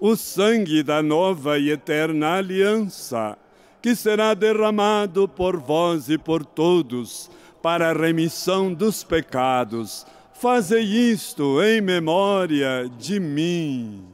o 0.00 0.16
sangue 0.16 0.82
da 0.82 1.02
nova 1.02 1.58
e 1.58 1.70
eterna 1.70 2.38
aliança, 2.38 3.36
que 3.82 3.94
será 3.94 4.32
derramado 4.32 5.28
por 5.28 5.58
vós 5.58 6.08
e 6.08 6.16
por 6.16 6.42
todos 6.42 7.30
para 7.60 7.90
a 7.90 7.92
remissão 7.92 8.72
dos 8.72 9.04
pecados. 9.04 10.06
Fazei 10.32 10.84
isto 10.84 11.62
em 11.62 11.82
memória 11.82 12.90
de 12.98 13.20
mim. 13.20 14.11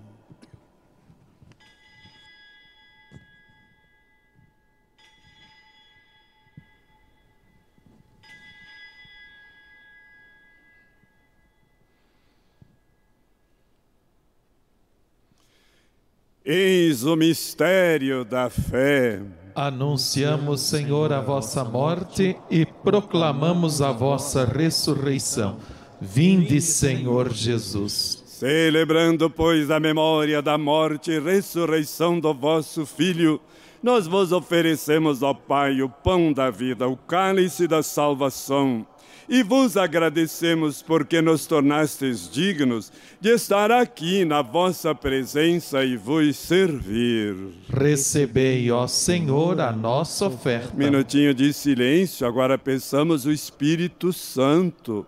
Eis 16.51 17.05
o 17.05 17.14
mistério 17.14 18.24
da 18.24 18.49
fé. 18.49 19.20
Anunciamos, 19.55 20.62
Senhor, 20.62 21.12
a 21.12 21.20
vossa 21.20 21.62
morte 21.62 22.34
e 22.51 22.64
proclamamos 22.64 23.82
a 23.82 23.92
vossa 23.92 24.46
ressurreição. 24.46 25.59
Vinde, 26.01 26.59
Senhor 26.62 27.30
Jesus. 27.30 28.24
Celebrando, 28.24 29.28
pois, 29.28 29.70
a 29.70 29.78
memória 29.78 30.40
da 30.40 30.57
morte 30.57 31.11
e 31.11 31.20
ressurreição 31.20 32.18
do 32.18 32.32
vosso 32.32 32.86
Filho, 32.86 33.38
nós 33.82 34.07
vos 34.07 34.32
oferecemos, 34.32 35.22
ó 35.22 35.34
Pai, 35.34 35.82
o 35.82 35.90
pão 35.90 36.32
da 36.32 36.49
vida, 36.49 36.88
o 36.88 36.96
cálice 36.96 37.68
da 37.68 37.82
salvação 37.82 38.86
e 39.29 39.43
vos 39.43 39.76
agradecemos 39.76 40.81
porque 40.81 41.20
nos 41.20 41.47
tornastes 41.47 42.31
dignos 42.31 42.91
de 43.20 43.31
estar 43.31 43.70
aqui 43.70 44.24
na 44.24 44.41
vossa 44.41 44.95
presença 44.95 45.85
e 45.85 45.97
vos 45.97 46.35
servir. 46.37 47.37
Recebei, 47.68 48.70
ó 48.70 48.87
Senhor, 48.87 49.61
a 49.61 49.70
nossa 49.70 50.26
oferta. 50.26 50.74
Minutinho 50.74 51.35
de 51.35 51.53
silêncio, 51.53 52.26
agora 52.26 52.57
pensamos 52.57 53.26
o 53.26 53.31
Espírito 53.31 54.12
Santo, 54.12 55.07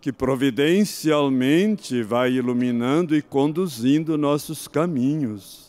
que 0.00 0.12
providencialmente 0.12 2.02
vai 2.02 2.32
iluminando 2.32 3.16
e 3.16 3.22
conduzindo 3.22 4.16
nossos 4.16 4.68
caminhos. 4.68 5.66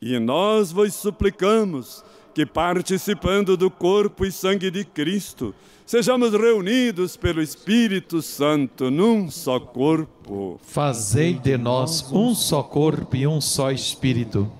E 0.00 0.18
nós 0.18 0.72
vos 0.72 0.94
suplicamos 0.94 2.02
que 2.34 2.46
participando 2.46 3.56
do 3.56 3.70
corpo 3.70 4.24
e 4.24 4.32
sangue 4.32 4.70
de 4.70 4.84
Cristo, 4.84 5.54
sejamos 5.84 6.32
reunidos 6.32 7.16
pelo 7.16 7.42
Espírito 7.42 8.22
Santo 8.22 8.90
num 8.90 9.30
só 9.30 9.58
corpo. 9.58 10.58
Fazei 10.62 11.34
de 11.34 11.56
nós 11.56 12.10
um 12.12 12.34
só 12.34 12.62
corpo 12.62 13.16
e 13.16 13.26
um 13.26 13.40
só 13.40 13.70
Espírito. 13.70 14.50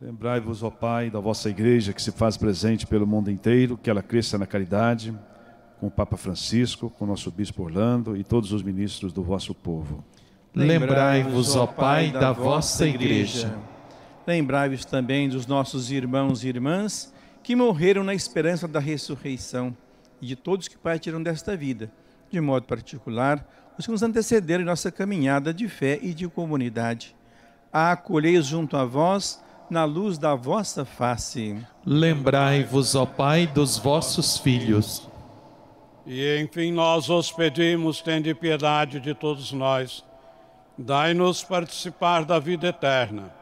Lembrai-vos, 0.00 0.62
ó 0.62 0.70
Pai, 0.70 1.10
da 1.10 1.20
vossa 1.20 1.50
igreja 1.50 1.92
que 1.92 2.00
se 2.00 2.10
faz 2.10 2.36
presente 2.36 2.86
pelo 2.86 3.06
mundo 3.06 3.30
inteiro, 3.30 3.76
que 3.76 3.90
ela 3.90 4.02
cresça 4.02 4.38
na 4.38 4.46
caridade, 4.46 5.14
com 5.78 5.88
o 5.88 5.90
Papa 5.90 6.16
Francisco, 6.16 6.90
com 6.90 7.04
o 7.04 7.08
nosso 7.08 7.30
Bispo 7.30 7.62
Orlando 7.62 8.16
e 8.16 8.24
todos 8.24 8.52
os 8.52 8.62
ministros 8.62 9.12
do 9.12 9.22
vosso 9.22 9.54
povo. 9.54 10.02
Lembrai-vos, 10.54 11.54
ó 11.54 11.66
Pai, 11.66 12.10
da 12.10 12.32
vossa 12.32 12.86
igreja 12.86 13.54
Lembrai-vos 14.26 14.84
também 14.84 15.28
dos 15.28 15.46
nossos 15.46 15.90
irmãos 15.90 16.44
e 16.44 16.48
irmãs 16.48 17.12
que 17.42 17.56
morreram 17.56 18.04
na 18.04 18.14
esperança 18.14 18.68
da 18.68 18.78
ressurreição 18.78 19.74
e 20.20 20.26
de 20.26 20.36
todos 20.36 20.68
que 20.68 20.76
partiram 20.76 21.22
desta 21.22 21.56
vida, 21.56 21.90
de 22.30 22.40
modo 22.40 22.66
particular, 22.66 23.46
os 23.78 23.86
que 23.86 23.90
nos 23.90 24.02
antecederam 24.02 24.62
em 24.62 24.66
nossa 24.66 24.92
caminhada 24.92 25.54
de 25.54 25.68
fé 25.68 25.98
e 26.02 26.12
de 26.12 26.28
comunidade. 26.28 27.16
Acolhei-os 27.72 28.46
junto 28.46 28.76
a 28.76 28.84
vós 28.84 29.42
na 29.70 29.84
luz 29.84 30.18
da 30.18 30.34
vossa 30.34 30.84
face. 30.84 31.56
Lembrai-vos, 31.86 32.94
ó 32.94 33.06
Pai, 33.06 33.46
dos 33.46 33.78
vossos 33.78 34.36
filhos. 34.36 35.08
E 36.06 36.38
enfim 36.40 36.72
nós 36.72 37.08
os 37.08 37.32
pedimos, 37.32 38.02
tende 38.02 38.34
piedade 38.34 39.00
de 39.00 39.14
todos 39.14 39.52
nós. 39.52 40.04
Dai-nos 40.76 41.42
participar 41.42 42.24
da 42.24 42.38
vida 42.38 42.68
eterna 42.68 43.39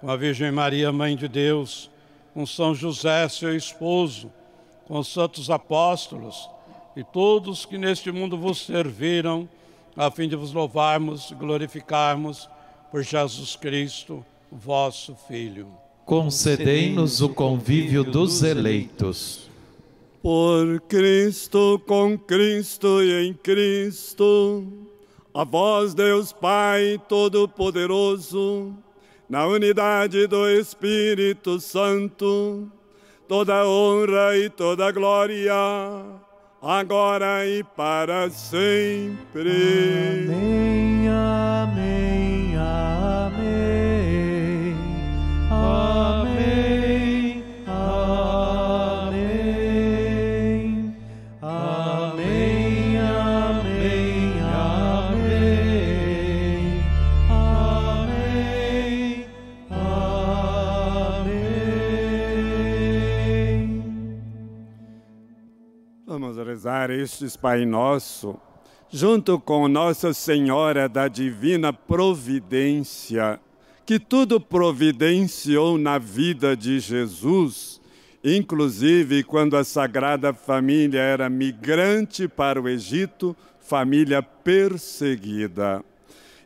com 0.00 0.10
a 0.10 0.16
Virgem 0.16 0.50
Maria, 0.50 0.92
Mãe 0.92 1.16
de 1.16 1.28
Deus, 1.28 1.90
com 2.34 2.46
São 2.46 2.74
José, 2.74 3.28
seu 3.28 3.56
esposo, 3.56 4.30
com 4.86 4.98
os 4.98 5.08
santos 5.08 5.50
apóstolos 5.50 6.48
e 6.96 7.04
todos 7.04 7.64
que 7.64 7.78
neste 7.78 8.10
mundo 8.10 8.36
vos 8.36 8.66
serviram, 8.66 9.48
a 9.96 10.10
fim 10.10 10.28
de 10.28 10.34
vos 10.34 10.52
louvarmos 10.52 11.30
e 11.30 11.34
glorificarmos 11.34 12.48
por 12.90 13.02
Jesus 13.02 13.54
Cristo, 13.54 14.24
vosso 14.50 15.14
Filho. 15.28 15.68
Concedei-nos 16.04 17.20
o 17.20 17.28
convívio 17.28 18.02
dos 18.02 18.42
eleitos. 18.42 19.48
Por 20.22 20.80
Cristo, 20.88 21.80
com 21.86 22.18
Cristo 22.18 23.02
e 23.02 23.28
em 23.28 23.34
Cristo, 23.34 24.66
a 25.32 25.44
vós, 25.44 25.94
Deus 25.94 26.32
Pai 26.32 27.00
Todo-Poderoso, 27.08 28.74
na 29.28 29.46
unidade 29.46 30.26
do 30.26 30.48
Espírito 30.48 31.60
Santo, 31.60 32.66
toda 33.28 33.66
honra 33.66 34.36
e 34.36 34.48
toda 34.48 34.90
glória, 34.90 35.52
agora 36.62 37.46
e 37.46 37.62
para 37.62 38.30
sempre. 38.30 39.50
Amém, 40.26 40.87
rezar 66.88 66.90
estes 66.90 67.36
Pai 67.36 67.66
Nosso, 67.66 68.38
junto 68.90 69.38
com 69.38 69.68
Nossa 69.68 70.12
Senhora 70.14 70.88
da 70.88 71.06
Divina 71.08 71.72
Providência, 71.72 73.38
que 73.84 73.98
tudo 73.98 74.40
providenciou 74.40 75.76
na 75.76 75.98
vida 75.98 76.56
de 76.56 76.80
Jesus, 76.80 77.80
inclusive 78.24 79.22
quando 79.22 79.56
a 79.56 79.64
Sagrada 79.64 80.32
Família 80.32 81.00
era 81.00 81.28
migrante 81.28 82.26
para 82.26 82.60
o 82.60 82.68
Egito, 82.68 83.36
família 83.60 84.22
perseguida. 84.22 85.84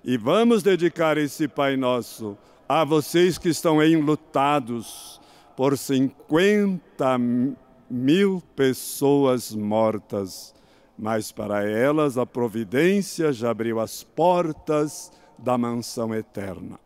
E 0.04 0.16
vamos 0.16 0.62
dedicar 0.62 1.16
esse 1.16 1.46
Pai 1.46 1.76
Nosso 1.76 2.36
a 2.68 2.84
vocês 2.84 3.38
que 3.38 3.48
estão 3.48 3.82
enlutados 3.82 5.20
por 5.56 5.76
50 5.78 7.18
mil 7.92 8.42
pessoas 8.56 9.54
mortas, 9.54 10.54
mas 10.98 11.30
para 11.30 11.68
elas 11.68 12.16
a 12.16 12.24
providência 12.24 13.30
já 13.34 13.50
abriu 13.50 13.78
as 13.78 14.02
portas 14.02 15.12
da 15.36 15.58
mansão 15.58 16.14
eterna. 16.14 16.80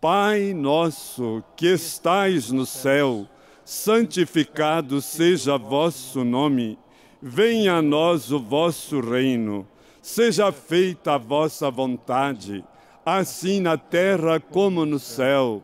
Pai 0.00 0.54
nosso 0.54 1.42
que 1.56 1.66
estais 1.66 2.52
no 2.52 2.64
céu, 2.64 3.26
santificado 3.64 5.02
seja 5.02 5.58
vosso 5.58 6.22
nome, 6.22 6.78
venha 7.20 7.78
a 7.78 7.82
nós 7.82 8.30
o 8.30 8.38
vosso 8.38 9.00
reino, 9.00 9.66
seja 10.00 10.52
feita 10.52 11.14
a 11.14 11.18
vossa 11.18 11.68
vontade, 11.72 12.64
assim 13.04 13.60
na 13.60 13.76
terra 13.76 14.38
como 14.38 14.86
no 14.86 15.00
céu. 15.00 15.60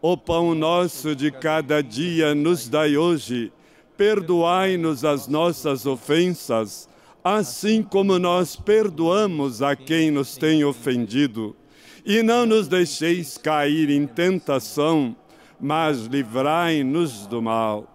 O 0.00 0.16
pão 0.16 0.54
nosso 0.54 1.14
de 1.14 1.30
cada 1.30 1.82
dia 1.82 2.34
nos 2.34 2.66
dai 2.66 2.96
hoje 2.96 3.52
perdoai-nos 3.96 5.04
as 5.04 5.26
nossas 5.26 5.86
ofensas, 5.86 6.88
assim 7.24 7.82
como 7.82 8.18
nós 8.18 8.54
perdoamos 8.54 9.62
a 9.62 9.74
quem 9.74 10.10
nos 10.10 10.36
tem 10.36 10.64
ofendido. 10.64 11.56
E 12.04 12.22
não 12.22 12.46
nos 12.46 12.68
deixeis 12.68 13.36
cair 13.36 13.90
em 13.90 14.06
tentação, 14.06 15.16
mas 15.60 16.06
livrai-nos 16.06 17.26
do 17.26 17.42
mal. 17.42 17.92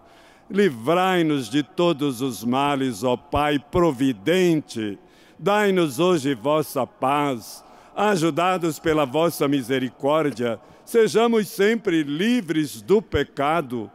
Livrai-nos 0.50 1.48
de 1.48 1.62
todos 1.62 2.20
os 2.20 2.44
males, 2.44 3.02
ó 3.02 3.16
Pai 3.16 3.58
providente. 3.58 4.98
Dai-nos 5.38 5.98
hoje 5.98 6.34
vossa 6.34 6.86
paz. 6.86 7.64
Ajudados 7.96 8.78
pela 8.78 9.06
vossa 9.06 9.48
misericórdia, 9.48 10.60
sejamos 10.84 11.48
sempre 11.48 12.02
livres 12.02 12.82
do 12.82 13.00
pecado 13.00 13.90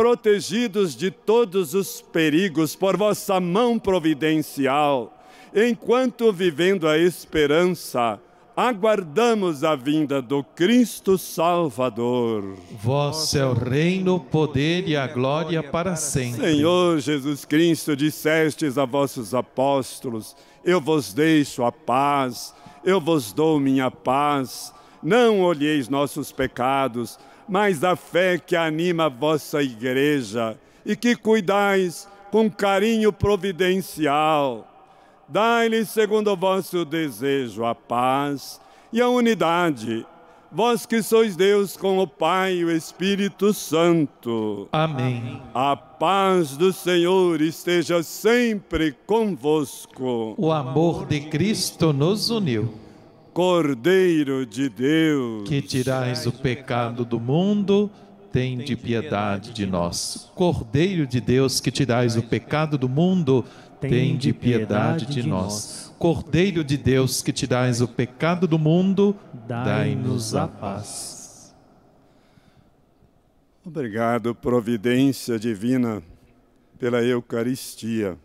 protegidos 0.00 0.96
de 0.96 1.10
todos 1.10 1.74
os 1.74 2.00
perigos 2.00 2.74
por 2.74 2.96
vossa 2.96 3.38
mão 3.38 3.78
providencial, 3.78 5.14
enquanto 5.54 6.32
vivendo 6.32 6.88
a 6.88 6.96
esperança, 6.96 8.18
aguardamos 8.56 9.62
a 9.62 9.76
vinda 9.76 10.22
do 10.22 10.42
Cristo 10.42 11.18
Salvador. 11.18 12.56
Vosso 12.82 13.36
é 13.36 13.44
o 13.44 13.52
reino, 13.52 14.14
o 14.14 14.20
poder 14.20 14.88
e 14.88 14.96
a 14.96 15.06
glória 15.06 15.62
para 15.62 15.94
sempre. 15.96 16.50
Senhor 16.50 16.98
Jesus 16.98 17.44
Cristo, 17.44 17.94
dissestes 17.94 18.78
a 18.78 18.86
vossos 18.86 19.34
apóstolos: 19.34 20.34
Eu 20.64 20.80
vos 20.80 21.12
deixo 21.12 21.62
a 21.62 21.70
paz, 21.70 22.54
eu 22.82 22.98
vos 23.02 23.34
dou 23.34 23.60
minha 23.60 23.90
paz. 23.90 24.72
Não 25.02 25.42
olheis 25.42 25.90
nossos 25.90 26.32
pecados, 26.32 27.18
mas 27.50 27.82
a 27.82 27.96
fé 27.96 28.38
que 28.38 28.54
anima 28.54 29.06
a 29.06 29.08
vossa 29.08 29.60
igreja 29.60 30.56
e 30.86 30.94
que 30.94 31.16
cuidais 31.16 32.08
com 32.30 32.48
carinho 32.48 33.12
providencial. 33.12 34.68
Dai-lhe, 35.28 35.84
segundo 35.84 36.30
o 36.30 36.36
vosso 36.36 36.84
desejo, 36.84 37.64
a 37.64 37.74
paz 37.74 38.60
e 38.92 39.00
a 39.00 39.08
unidade, 39.08 40.06
vós 40.50 40.86
que 40.86 41.02
sois 41.02 41.34
Deus 41.34 41.76
com 41.76 41.98
o 41.98 42.06
Pai 42.06 42.54
e 42.54 42.64
o 42.64 42.70
Espírito 42.70 43.52
Santo. 43.52 44.68
Amém. 44.70 45.42
A 45.52 45.74
paz 45.74 46.56
do 46.56 46.72
Senhor 46.72 47.40
esteja 47.40 48.00
sempre 48.04 48.94
convosco. 49.06 50.34
O 50.38 50.52
amor 50.52 51.04
de 51.04 51.20
Cristo 51.22 51.92
nos 51.92 52.30
uniu. 52.30 52.79
Cordeiro 53.40 54.44
de 54.44 54.68
Deus, 54.68 55.48
que 55.48 55.62
tirais 55.62 56.26
o 56.26 56.30
pecado 56.32 57.06
do 57.06 57.18
mundo, 57.18 57.90
tem 58.30 58.58
de 58.58 58.76
piedade 58.76 59.54
de 59.54 59.64
nós. 59.64 60.30
Cordeiro 60.34 61.06
de 61.06 61.22
Deus, 61.22 61.58
que 61.58 61.70
tirais 61.70 62.18
o 62.18 62.22
pecado 62.22 62.76
do 62.76 62.86
mundo, 62.86 63.42
tem 63.80 64.14
de 64.18 64.34
piedade 64.34 65.06
de 65.06 65.22
nós. 65.26 65.90
Cordeiro 65.98 66.62
de 66.62 66.76
Deus, 66.76 67.22
que 67.22 67.32
tirais 67.32 67.80
o 67.80 67.88
pecado 67.88 68.46
do 68.46 68.58
mundo, 68.58 69.16
dai-nos 69.48 70.34
a 70.34 70.46
paz. 70.46 71.56
Obrigado, 73.64 74.34
providência 74.34 75.38
divina, 75.38 76.02
pela 76.78 77.02
Eucaristia. 77.02 78.18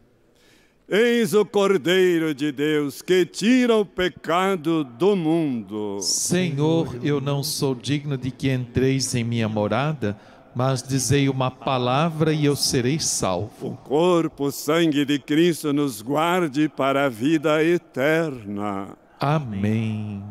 Eis 0.88 1.34
o 1.34 1.44
Cordeiro 1.44 2.32
de 2.36 2.52
Deus 2.52 3.02
que 3.02 3.26
tira 3.26 3.76
o 3.76 3.84
pecado 3.84 4.84
do 4.84 5.16
mundo. 5.16 5.98
Senhor, 6.00 7.00
eu 7.04 7.20
não 7.20 7.42
sou 7.42 7.74
digno 7.74 8.16
de 8.16 8.30
que 8.30 8.52
entreis 8.52 9.16
em 9.16 9.24
minha 9.24 9.50
morada, 9.50 10.16
mas 10.54 10.84
dizei 10.84 11.28
uma 11.28 11.50
palavra 11.50 12.32
e 12.32 12.46
eu 12.46 12.56
serei 12.56 13.00
salvo. 13.00 13.70
O 13.70 13.78
corpo, 13.78 14.46
o 14.46 14.52
sangue 14.52 15.04
de 15.06 15.18
Cristo 15.18 15.74
nos 15.74 16.04
guarde 16.04 16.70
para 16.70 17.06
a 17.06 17.10
vida 17.10 17.64
eterna. 17.64 18.96
Amém. 19.20 20.24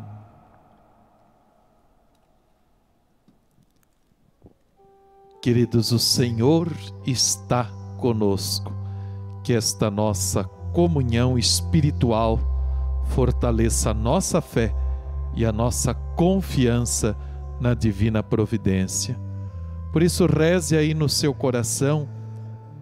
Queridos, 5.41 5.91
o 5.91 5.99
Senhor 5.99 6.71
está 7.05 7.65
conosco 7.99 8.84
que 9.45 9.53
esta 9.53 9.91
nossa 9.91 10.43
comunhão 10.73 11.37
espiritual 11.37 12.39
fortaleça 13.09 13.91
a 13.91 13.93
nossa 13.93 14.41
fé 14.41 14.73
e 15.35 15.45
a 15.45 15.51
nossa 15.51 15.93
confiança 15.93 17.15
na 17.61 17.75
divina 17.75 18.23
providência. 18.23 19.15
Por 19.93 20.01
isso, 20.01 20.25
reze 20.25 20.75
aí 20.75 20.95
no 20.95 21.07
seu 21.07 21.31
coração, 21.31 22.09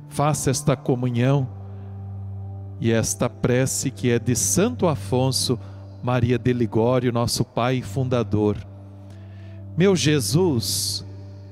faça 0.08 0.50
esta 0.50 0.74
comunhão 0.74 1.50
e 2.80 2.94
esta 2.94 3.30
prece 3.30 3.92
que 3.92 4.10
é 4.10 4.18
de 4.18 4.34
Santo 4.34 4.88
Afonso 4.88 5.60
Maria 6.02 6.40
de 6.40 6.54
Ligório, 6.54 7.12
nosso 7.12 7.44
pai 7.44 7.82
fundador. 7.82 8.56
Meu 9.76 9.98
Jesus, 9.98 11.06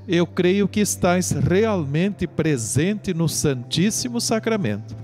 eu 0.08 0.26
creio 0.26 0.70
que 0.70 0.80
estás 0.80 1.32
realmente 1.32 2.26
presente 2.26 3.14
no 3.14 3.28
Santíssimo 3.28 4.22
Sacramento. 4.22 5.01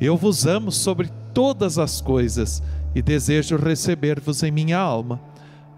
Eu 0.00 0.16
vos 0.16 0.46
amo 0.46 0.70
sobre 0.70 1.10
todas 1.32 1.78
as 1.78 2.00
coisas 2.00 2.62
e 2.94 3.02
desejo 3.02 3.56
receber-vos 3.56 4.42
em 4.42 4.50
minha 4.50 4.78
alma. 4.78 5.20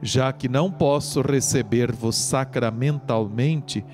Já 0.01 0.33
que 0.33 0.49
não 0.49 0.71
posso 0.71 1.21
receber-vos 1.21 2.16
sacramentalmente, 2.16 3.85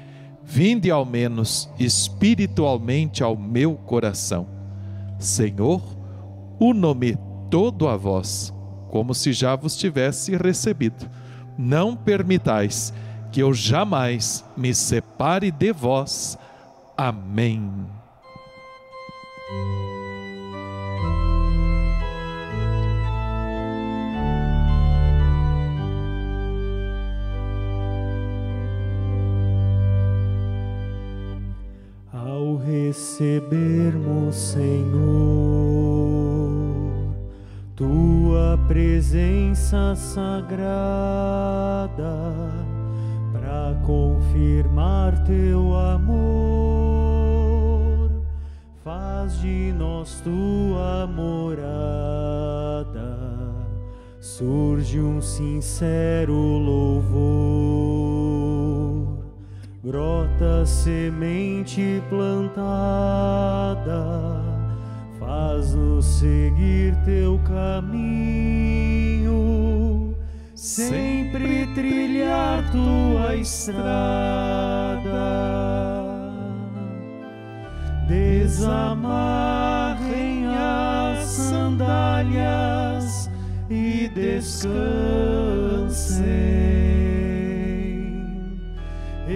vinde 0.43 0.91
ao 0.91 1.05
menos 1.05 1.69
espiritualmente 1.79 3.23
ao 3.23 3.37
meu 3.37 3.75
coração. 3.75 4.47
Senhor, 5.19 5.83
uno-me 6.61 7.17
todo 7.51 7.89
a 7.89 7.97
vós, 7.97 8.53
como 8.91 9.15
se 9.15 9.33
já 9.33 9.57
vos 9.57 9.77
tivesse 9.77 10.37
recebido. 10.37 11.09
Não 11.57 11.97
permitais 11.97 12.93
que 13.33 13.41
eu 13.41 13.55
jamais 13.55 14.45
me 14.57 14.75
separe 14.75 15.51
de 15.51 15.73
vós. 15.73 16.39
Amém. 16.97 17.87
Ao 32.17 32.55
recebermos, 32.55 34.37
Senhor, 34.37 34.95
tua 37.75 38.57
presença 38.69 39.97
sagrada, 39.97 40.55
para 43.33 43.75
confirmar 43.85 45.25
teu 45.25 45.75
amor, 45.75 46.13
faz 48.85 49.41
de 49.41 49.75
nós 49.77 50.21
tua 50.21 51.09
morada. 51.09 51.35
Surge 54.21 55.01
um 55.01 55.21
sincero 55.21 56.33
louvor, 56.33 58.04
brota 59.85 60.65
semente 60.65 62.03
plantada, 62.09 62.65
faz-nos 65.21 66.07
seguir 66.07 66.97
teu 67.05 67.39
caminho 67.41 68.65
sempre 70.55 71.67
trilhar 71.75 72.65
tua 72.73 73.37
estrada. 73.37 73.85
Desamarrem 78.09 78.87
as 80.47 81.27
sandálias 81.27 82.31
e 83.69 84.09
descansem. 84.15 84.75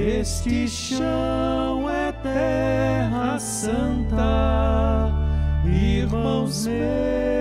Este 0.08 0.66
chão 0.66 1.86
é 1.90 2.10
terra 2.12 3.38
santa, 3.38 5.12
irmãos 5.66 6.66
meus, 6.66 7.37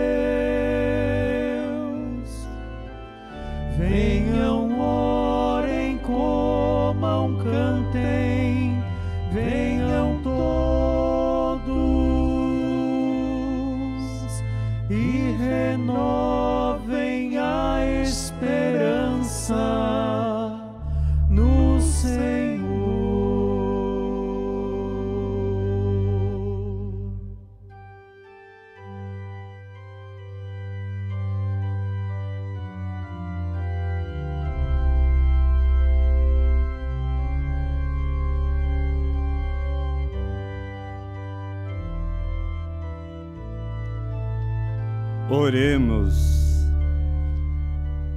Oremos. 45.47 46.67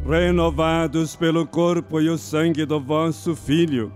Renovados 0.04 1.14
pelo 1.14 1.46
corpo 1.46 2.00
e 2.00 2.08
o 2.08 2.18
sangue 2.18 2.64
do 2.64 2.80
vosso 2.80 3.36
Filho, 3.36 3.92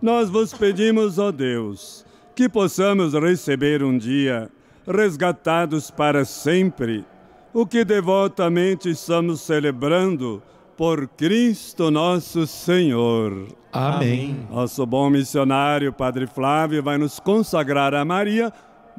nós 0.00 0.30
vos 0.30 0.54
pedimos, 0.54 1.18
ó 1.18 1.30
Deus, 1.30 2.02
que 2.34 2.48
possamos 2.48 3.12
receber 3.12 3.82
um 3.82 3.98
dia, 3.98 4.50
resgatados 4.86 5.90
para 5.90 6.24
sempre, 6.24 7.04
o 7.52 7.66
que 7.66 7.84
devotamente 7.84 8.88
estamos 8.88 9.42
celebrando 9.42 10.42
por 10.74 11.06
Cristo 11.08 11.90
nosso 11.90 12.46
Senhor. 12.46 13.48
Amém. 13.70 14.46
Nosso 14.50 14.86
bom 14.86 15.10
missionário, 15.10 15.92
Padre 15.92 16.26
Flávio, 16.26 16.82
vai 16.82 16.96
nos 16.96 17.20
consagrar 17.20 17.92
a 17.92 18.02
Maria 18.02 18.50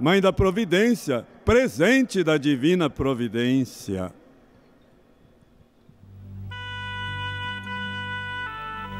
Mãe 0.01 0.21
da 0.21 0.31
Providência, 0.31 1.27
presente 1.43 2.23
da 2.23 2.37
Divina 2.37 2.89
Providência. 2.89 4.13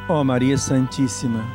Ó 0.10 0.22
Maria 0.26 0.58
Santíssima, 0.58 1.48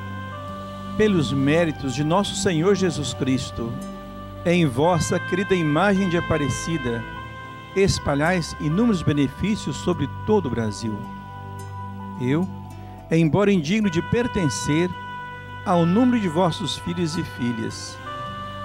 pelos 0.96 1.30
méritos 1.30 1.94
de 1.94 2.02
nosso 2.02 2.34
Senhor 2.36 2.74
Jesus 2.74 3.12
Cristo, 3.12 3.70
em 4.46 4.64
vossa 4.64 5.20
querida 5.20 5.54
imagem 5.54 6.08
de 6.08 6.16
Aparecida, 6.16 7.04
espalhais 7.76 8.56
inúmeros 8.60 9.02
benefícios 9.02 9.76
sobre 9.76 10.08
todo 10.24 10.46
o 10.46 10.50
Brasil. 10.50 10.98
Eu, 12.18 12.48
embora 13.10 13.52
indigno 13.52 13.90
de 13.90 14.00
pertencer 14.00 14.88
ao 15.66 15.84
número 15.84 16.18
de 16.18 16.28
vossos 16.28 16.78
filhos 16.78 17.18
e 17.18 17.22
filhas, 17.22 17.98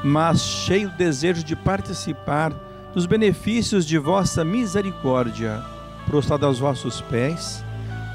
mas 0.03 0.41
cheio 0.41 0.89
de 0.89 0.97
desejo 0.97 1.43
de 1.43 1.55
participar 1.55 2.53
dos 2.93 3.05
benefícios 3.05 3.85
de 3.85 3.97
vossa 3.97 4.43
misericórdia, 4.43 5.61
prostrado 6.05 6.45
aos 6.45 6.59
vossos 6.59 7.01
pés, 7.01 7.63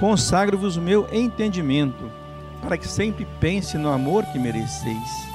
consagro-vos 0.01 0.77
o 0.77 0.81
meu 0.81 1.07
entendimento, 1.13 2.11
para 2.61 2.77
que 2.77 2.89
sempre 2.89 3.27
pense 3.41 3.77
no 3.77 3.91
amor 3.91 4.25
que 4.27 4.39
mereceis. 4.39 5.29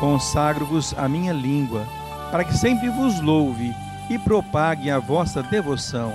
Consagro-vos 0.00 0.94
a 0.96 1.08
minha 1.08 1.32
língua, 1.32 1.86
para 2.30 2.44
que 2.44 2.56
sempre 2.56 2.88
vos 2.88 3.20
louve 3.20 3.74
e 4.08 4.18
propague 4.18 4.90
a 4.90 4.98
vossa 4.98 5.42
devoção. 5.42 6.12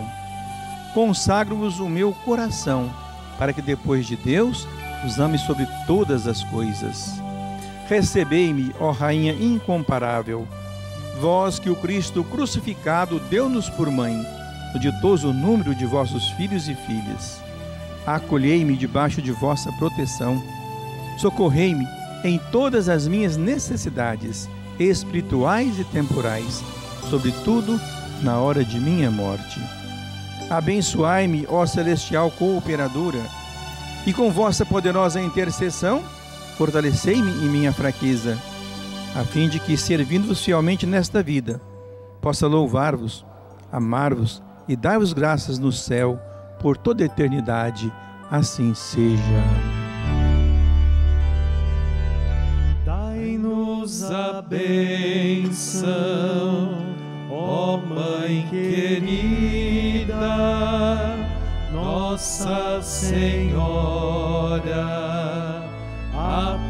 Consagro-vos 0.94 1.80
o 1.80 1.88
meu 1.88 2.12
coração, 2.26 2.90
para 3.38 3.54
que 3.54 3.62
depois 3.62 4.08
de 4.08 4.16
Deus 4.16 4.68
os 5.06 5.20
ame 5.20 5.38
sobre 5.38 5.68
todas 5.86 6.26
as 6.26 6.44
coisas 6.46 7.22
Recebei-me, 7.88 8.76
ó 8.80 8.92
Rainha 8.92 9.34
incomparável, 9.34 10.46
vós 11.22 11.58
que 11.58 11.70
o 11.70 11.76
Cristo 11.76 12.24
crucificado 12.24 13.20
deu-nos 13.30 13.70
por 13.70 13.90
mãe, 13.90 14.22
no 14.74 14.80
ditoso 14.80 15.32
número 15.32 15.74
de 15.74 15.86
vossos 15.86 16.30
filhos 16.32 16.68
e 16.68 16.76
filhas. 16.76 17.42
Acolhei-me 18.06 18.76
debaixo 18.76 19.22
de 19.22 19.32
vossa 19.32 19.72
proteção. 19.74 20.42
Socorrei-me 21.18 21.88
em 22.24 22.38
todas 22.52 22.90
as 22.90 23.08
minhas 23.08 23.38
necessidades, 23.38 24.50
espirituais 24.78 25.80
e 25.80 25.84
temporais, 25.86 26.62
sobretudo 27.10 27.80
na 28.22 28.38
hora 28.38 28.66
de 28.66 28.80
minha 28.80 29.10
morte. 29.10 29.62
Abençoai-me, 30.50 31.46
ó 31.50 31.66
celestial 31.66 32.32
cooperadora, 32.32 33.22
e 34.06 34.14
com 34.14 34.32
vossa 34.32 34.66
poderosa 34.66 35.22
intercessão, 35.22 36.04
fortalecei-me 36.58 37.30
em 37.46 37.50
minha 37.50 37.72
fraqueza, 37.72 38.36
a 39.16 39.24
fim 39.24 39.48
de 39.48 39.60
que, 39.60 39.78
servindo-vos 39.78 40.44
fielmente 40.44 40.88
nesta 40.88 41.22
vida, 41.22 41.62
possa 42.20 42.48
louvar-vos, 42.48 43.24
amar-vos 43.72 44.42
e 44.68 44.76
dar-vos 44.76 45.14
graças 45.14 45.60
no 45.60 45.72
céu 45.72 46.20
por 46.60 46.76
toda 46.76 47.04
a 47.04 47.06
eternidade. 47.06 47.94
Assim 48.30 48.74
seja. 48.74 49.22
Dai-nos 52.84 54.04
a 54.12 54.42
benção, 54.42 55.78
ó 57.32 57.78
Mãe 57.78 58.46
querida, 58.50 60.18
Nossa 61.72 62.82
Senhora 62.82 63.58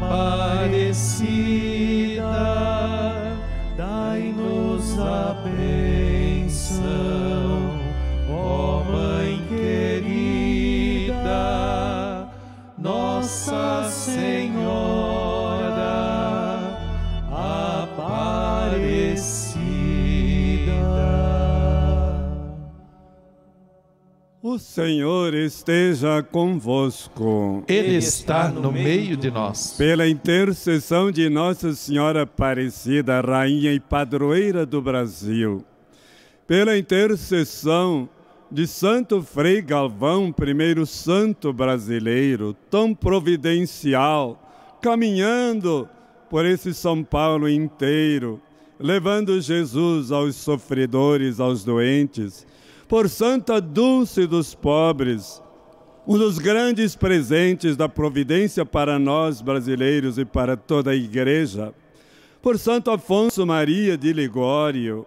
Aparecida, 0.08 1.36
dai-nos 3.76 4.98
a 4.98 5.36
benção, 5.44 6.80
ó 8.30 8.82
Mãe 8.90 9.42
querida, 9.50 11.12
Nossa 12.78 13.77
O 24.58 24.60
Senhor 24.60 25.34
esteja 25.34 26.20
convosco. 26.20 27.62
Ele 27.68 27.94
está 27.94 28.48
no 28.48 28.72
meio 28.72 29.16
de 29.16 29.30
nós. 29.30 29.76
Pela 29.78 30.08
intercessão 30.08 31.12
de 31.12 31.28
Nossa 31.28 31.76
Senhora 31.76 32.22
Aparecida, 32.22 33.20
Rainha 33.20 33.72
e 33.72 33.78
Padroeira 33.78 34.66
do 34.66 34.82
Brasil, 34.82 35.64
pela 36.44 36.76
intercessão 36.76 38.08
de 38.50 38.66
Santo 38.66 39.22
Frei 39.22 39.62
Galvão, 39.62 40.32
primeiro 40.32 40.84
santo 40.84 41.52
brasileiro, 41.52 42.52
tão 42.68 42.92
providencial, 42.92 44.42
caminhando 44.82 45.88
por 46.28 46.44
esse 46.44 46.74
São 46.74 47.04
Paulo 47.04 47.48
inteiro, 47.48 48.42
levando 48.76 49.40
Jesus 49.40 50.10
aos 50.10 50.34
sofredores, 50.34 51.38
aos 51.38 51.62
doentes, 51.62 52.44
por 52.88 53.06
Santa 53.10 53.60
Dulce 53.60 54.26
dos 54.26 54.54
pobres, 54.54 55.42
um 56.06 56.16
dos 56.16 56.38
grandes 56.38 56.96
presentes 56.96 57.76
da 57.76 57.86
providência 57.86 58.64
para 58.64 58.98
nós 58.98 59.42
brasileiros 59.42 60.16
e 60.16 60.24
para 60.24 60.56
toda 60.56 60.92
a 60.92 60.96
igreja, 60.96 61.74
por 62.40 62.58
Santo 62.58 62.90
Afonso 62.90 63.44
Maria 63.44 63.98
de 63.98 64.10
Ligório. 64.10 65.06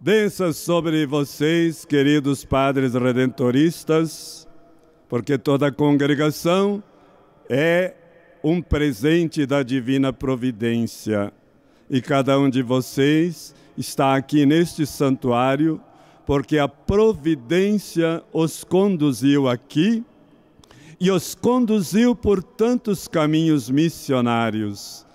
Desça 0.00 0.50
sobre 0.54 1.04
vocês, 1.04 1.84
queridos 1.84 2.42
padres 2.42 2.94
redentoristas, 2.94 4.48
porque 5.10 5.36
toda 5.36 5.66
a 5.66 5.72
congregação 5.72 6.82
é 7.50 7.94
um 8.42 8.62
presente 8.62 9.44
da 9.44 9.62
divina 9.62 10.10
providência. 10.10 11.32
E 11.90 12.00
cada 12.00 12.38
um 12.38 12.48
de 12.48 12.62
vocês 12.62 13.54
está 13.76 14.14
aqui 14.14 14.46
neste 14.46 14.86
santuário 14.86 15.80
porque 16.28 16.58
a 16.58 16.68
providência 16.68 18.22
os 18.34 18.62
conduziu 18.62 19.48
aqui 19.48 20.04
e 21.00 21.10
os 21.10 21.34
conduziu 21.34 22.14
por 22.14 22.42
tantos 22.42 23.08
caminhos 23.08 23.70
missionários. 23.70 25.06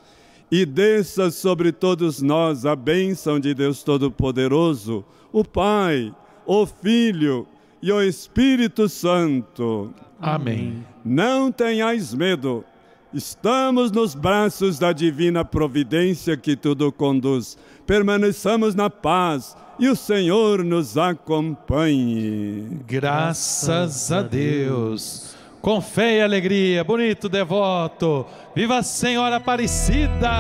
E 0.50 0.66
desça 0.66 1.30
sobre 1.30 1.72
todos 1.72 2.20
nós 2.20 2.66
a 2.66 2.76
bênção 2.76 3.40
de 3.40 3.54
Deus 3.54 3.84
Todo-Poderoso, 3.84 5.06
o 5.32 5.46
Pai, 5.46 6.12
o 6.48 6.66
Filho 6.66 7.46
e 7.80 7.92
o 7.92 8.02
Espírito 8.02 8.90
Santo. 8.90 9.94
Amém. 10.20 10.84
Não 11.06 11.52
tenhais 11.52 12.12
medo, 12.12 12.66
Estamos 13.14 13.92
nos 13.92 14.16
braços 14.16 14.80
da 14.80 14.92
divina 14.92 15.46
providência 15.46 16.36
que 16.36 16.56
tudo 16.56 16.92
conduz. 16.92 17.56
Permaneçamos 17.86 18.74
na 18.74 18.90
paz 18.90 19.56
e 19.84 19.90
o 19.90 19.98
Senhor 19.98 20.64
nos 20.64 20.98
acompanhe. 20.98 22.80
Graças 22.88 24.14
a 24.14 24.22
Deus. 24.22 25.36
Com 25.62 25.82
fé 25.82 26.20
e 26.20 26.22
alegria, 26.22 26.86
bonito 26.86 27.28
devoto. 27.28 28.26
Viva 28.56 28.78
a 28.78 28.84
Senhora 28.84 29.36
Aparecida! 29.38 30.32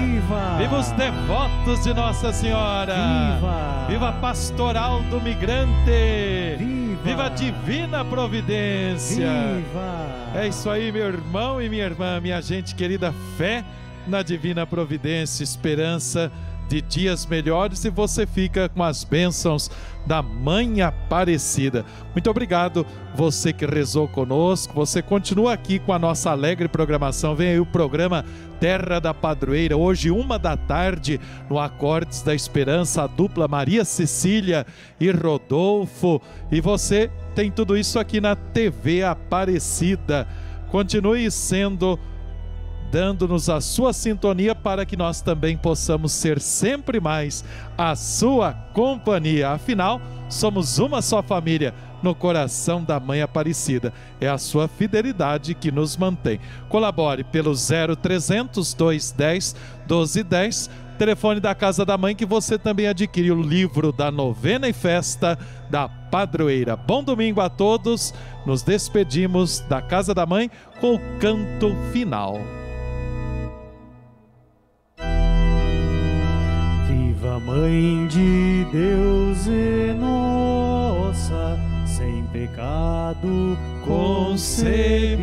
Viva! 0.00 0.56
Viva 0.58 0.78
os 0.80 0.90
devotos 0.90 1.84
de 1.84 1.94
Nossa 1.94 2.32
Senhora! 2.32 2.94
Viva! 2.94 3.86
Viva 3.88 4.08
a 4.08 4.12
Pastoral 4.14 5.00
do 5.02 5.20
Migrante! 5.20 6.56
Viva! 6.58 7.02
Viva 7.04 7.26
a 7.26 7.28
Divina 7.28 8.04
Providência! 8.04 9.30
Viva! 9.58 10.08
É 10.34 10.48
isso 10.48 10.68
aí, 10.68 10.90
meu 10.90 11.06
irmão 11.06 11.62
e 11.62 11.68
minha 11.68 11.84
irmã, 11.84 12.20
minha 12.20 12.42
gente 12.42 12.74
querida, 12.74 13.14
fé 13.36 13.64
na 14.08 14.22
Divina 14.22 14.66
Providência, 14.66 15.44
esperança 15.44 16.32
de 16.68 16.80
dias 16.80 17.26
melhores 17.26 17.84
e 17.84 17.90
você 17.90 18.26
fica 18.26 18.68
com 18.68 18.82
as 18.82 19.04
bênçãos 19.04 19.70
da 20.06 20.22
Mãe 20.22 20.82
Aparecida. 20.82 21.84
Muito 22.12 22.30
obrigado, 22.30 22.86
você 23.14 23.52
que 23.52 23.66
rezou 23.66 24.06
conosco, 24.06 24.74
você 24.74 25.02
continua 25.02 25.52
aqui 25.52 25.78
com 25.78 25.92
a 25.92 25.98
nossa 25.98 26.30
alegre 26.30 26.68
programação. 26.68 27.34
Vem 27.34 27.48
aí 27.48 27.60
o 27.60 27.66
programa 27.66 28.24
Terra 28.60 29.00
da 29.00 29.12
Padroeira, 29.12 29.76
hoje, 29.76 30.10
uma 30.10 30.38
da 30.38 30.56
tarde, 30.56 31.20
no 31.50 31.58
Acordes 31.58 32.22
da 32.22 32.34
Esperança, 32.34 33.02
a 33.02 33.06
dupla 33.06 33.48
Maria 33.48 33.84
Cecília 33.84 34.64
e 35.00 35.10
Rodolfo. 35.10 36.20
E 36.50 36.60
você 36.60 37.10
tem 37.34 37.50
tudo 37.50 37.76
isso 37.76 37.98
aqui 37.98 38.20
na 38.20 38.34
TV 38.36 39.02
Aparecida. 39.02 40.26
Continue 40.70 41.30
sendo 41.30 41.98
dando-nos 42.90 43.48
a 43.48 43.60
sua 43.60 43.92
sintonia 43.92 44.54
para 44.54 44.86
que 44.86 44.96
nós 44.96 45.20
também 45.20 45.56
possamos 45.56 46.12
ser 46.12 46.40
sempre 46.40 47.00
mais 47.00 47.44
a 47.76 47.94
sua 47.94 48.52
companhia. 48.72 49.50
Afinal, 49.50 50.00
somos 50.28 50.78
uma 50.78 51.02
só 51.02 51.22
família 51.22 51.74
no 52.02 52.14
coração 52.14 52.82
da 52.82 53.00
Mãe 53.00 53.22
Aparecida. 53.22 53.92
É 54.20 54.28
a 54.28 54.38
sua 54.38 54.68
fidelidade 54.68 55.54
que 55.54 55.70
nos 55.70 55.96
mantém. 55.96 56.40
Colabore 56.68 57.24
pelo 57.24 57.52
0300 57.52 58.74
210 58.74 59.54
1210, 59.88 60.70
telefone 60.98 61.40
da 61.40 61.54
Casa 61.54 61.84
da 61.84 61.98
Mãe, 61.98 62.14
que 62.14 62.26
você 62.26 62.58
também 62.58 62.86
adquire 62.86 63.30
o 63.30 63.42
livro 63.42 63.92
da 63.92 64.10
novena 64.10 64.68
e 64.68 64.72
festa 64.72 65.38
da 65.70 65.88
padroeira. 65.88 66.76
Bom 66.76 67.02
domingo 67.02 67.40
a 67.40 67.48
todos. 67.48 68.14
Nos 68.44 68.62
despedimos 68.62 69.60
da 69.68 69.82
Casa 69.82 70.14
da 70.14 70.24
Mãe 70.24 70.50
com 70.80 70.94
o 70.94 71.00
canto 71.18 71.74
final. 71.92 72.55
Viva 77.36 77.40
Mãe 77.40 78.06
de 78.08 78.66
Deus 78.72 79.46
e 79.46 79.92
nossa, 79.92 81.58
sem 81.86 82.24
pecado 82.32 83.58
concebida. 83.84 85.20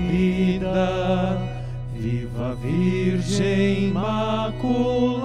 Viva 1.95 2.55
Virgem 2.55 3.88
Imaculada. 3.88 5.24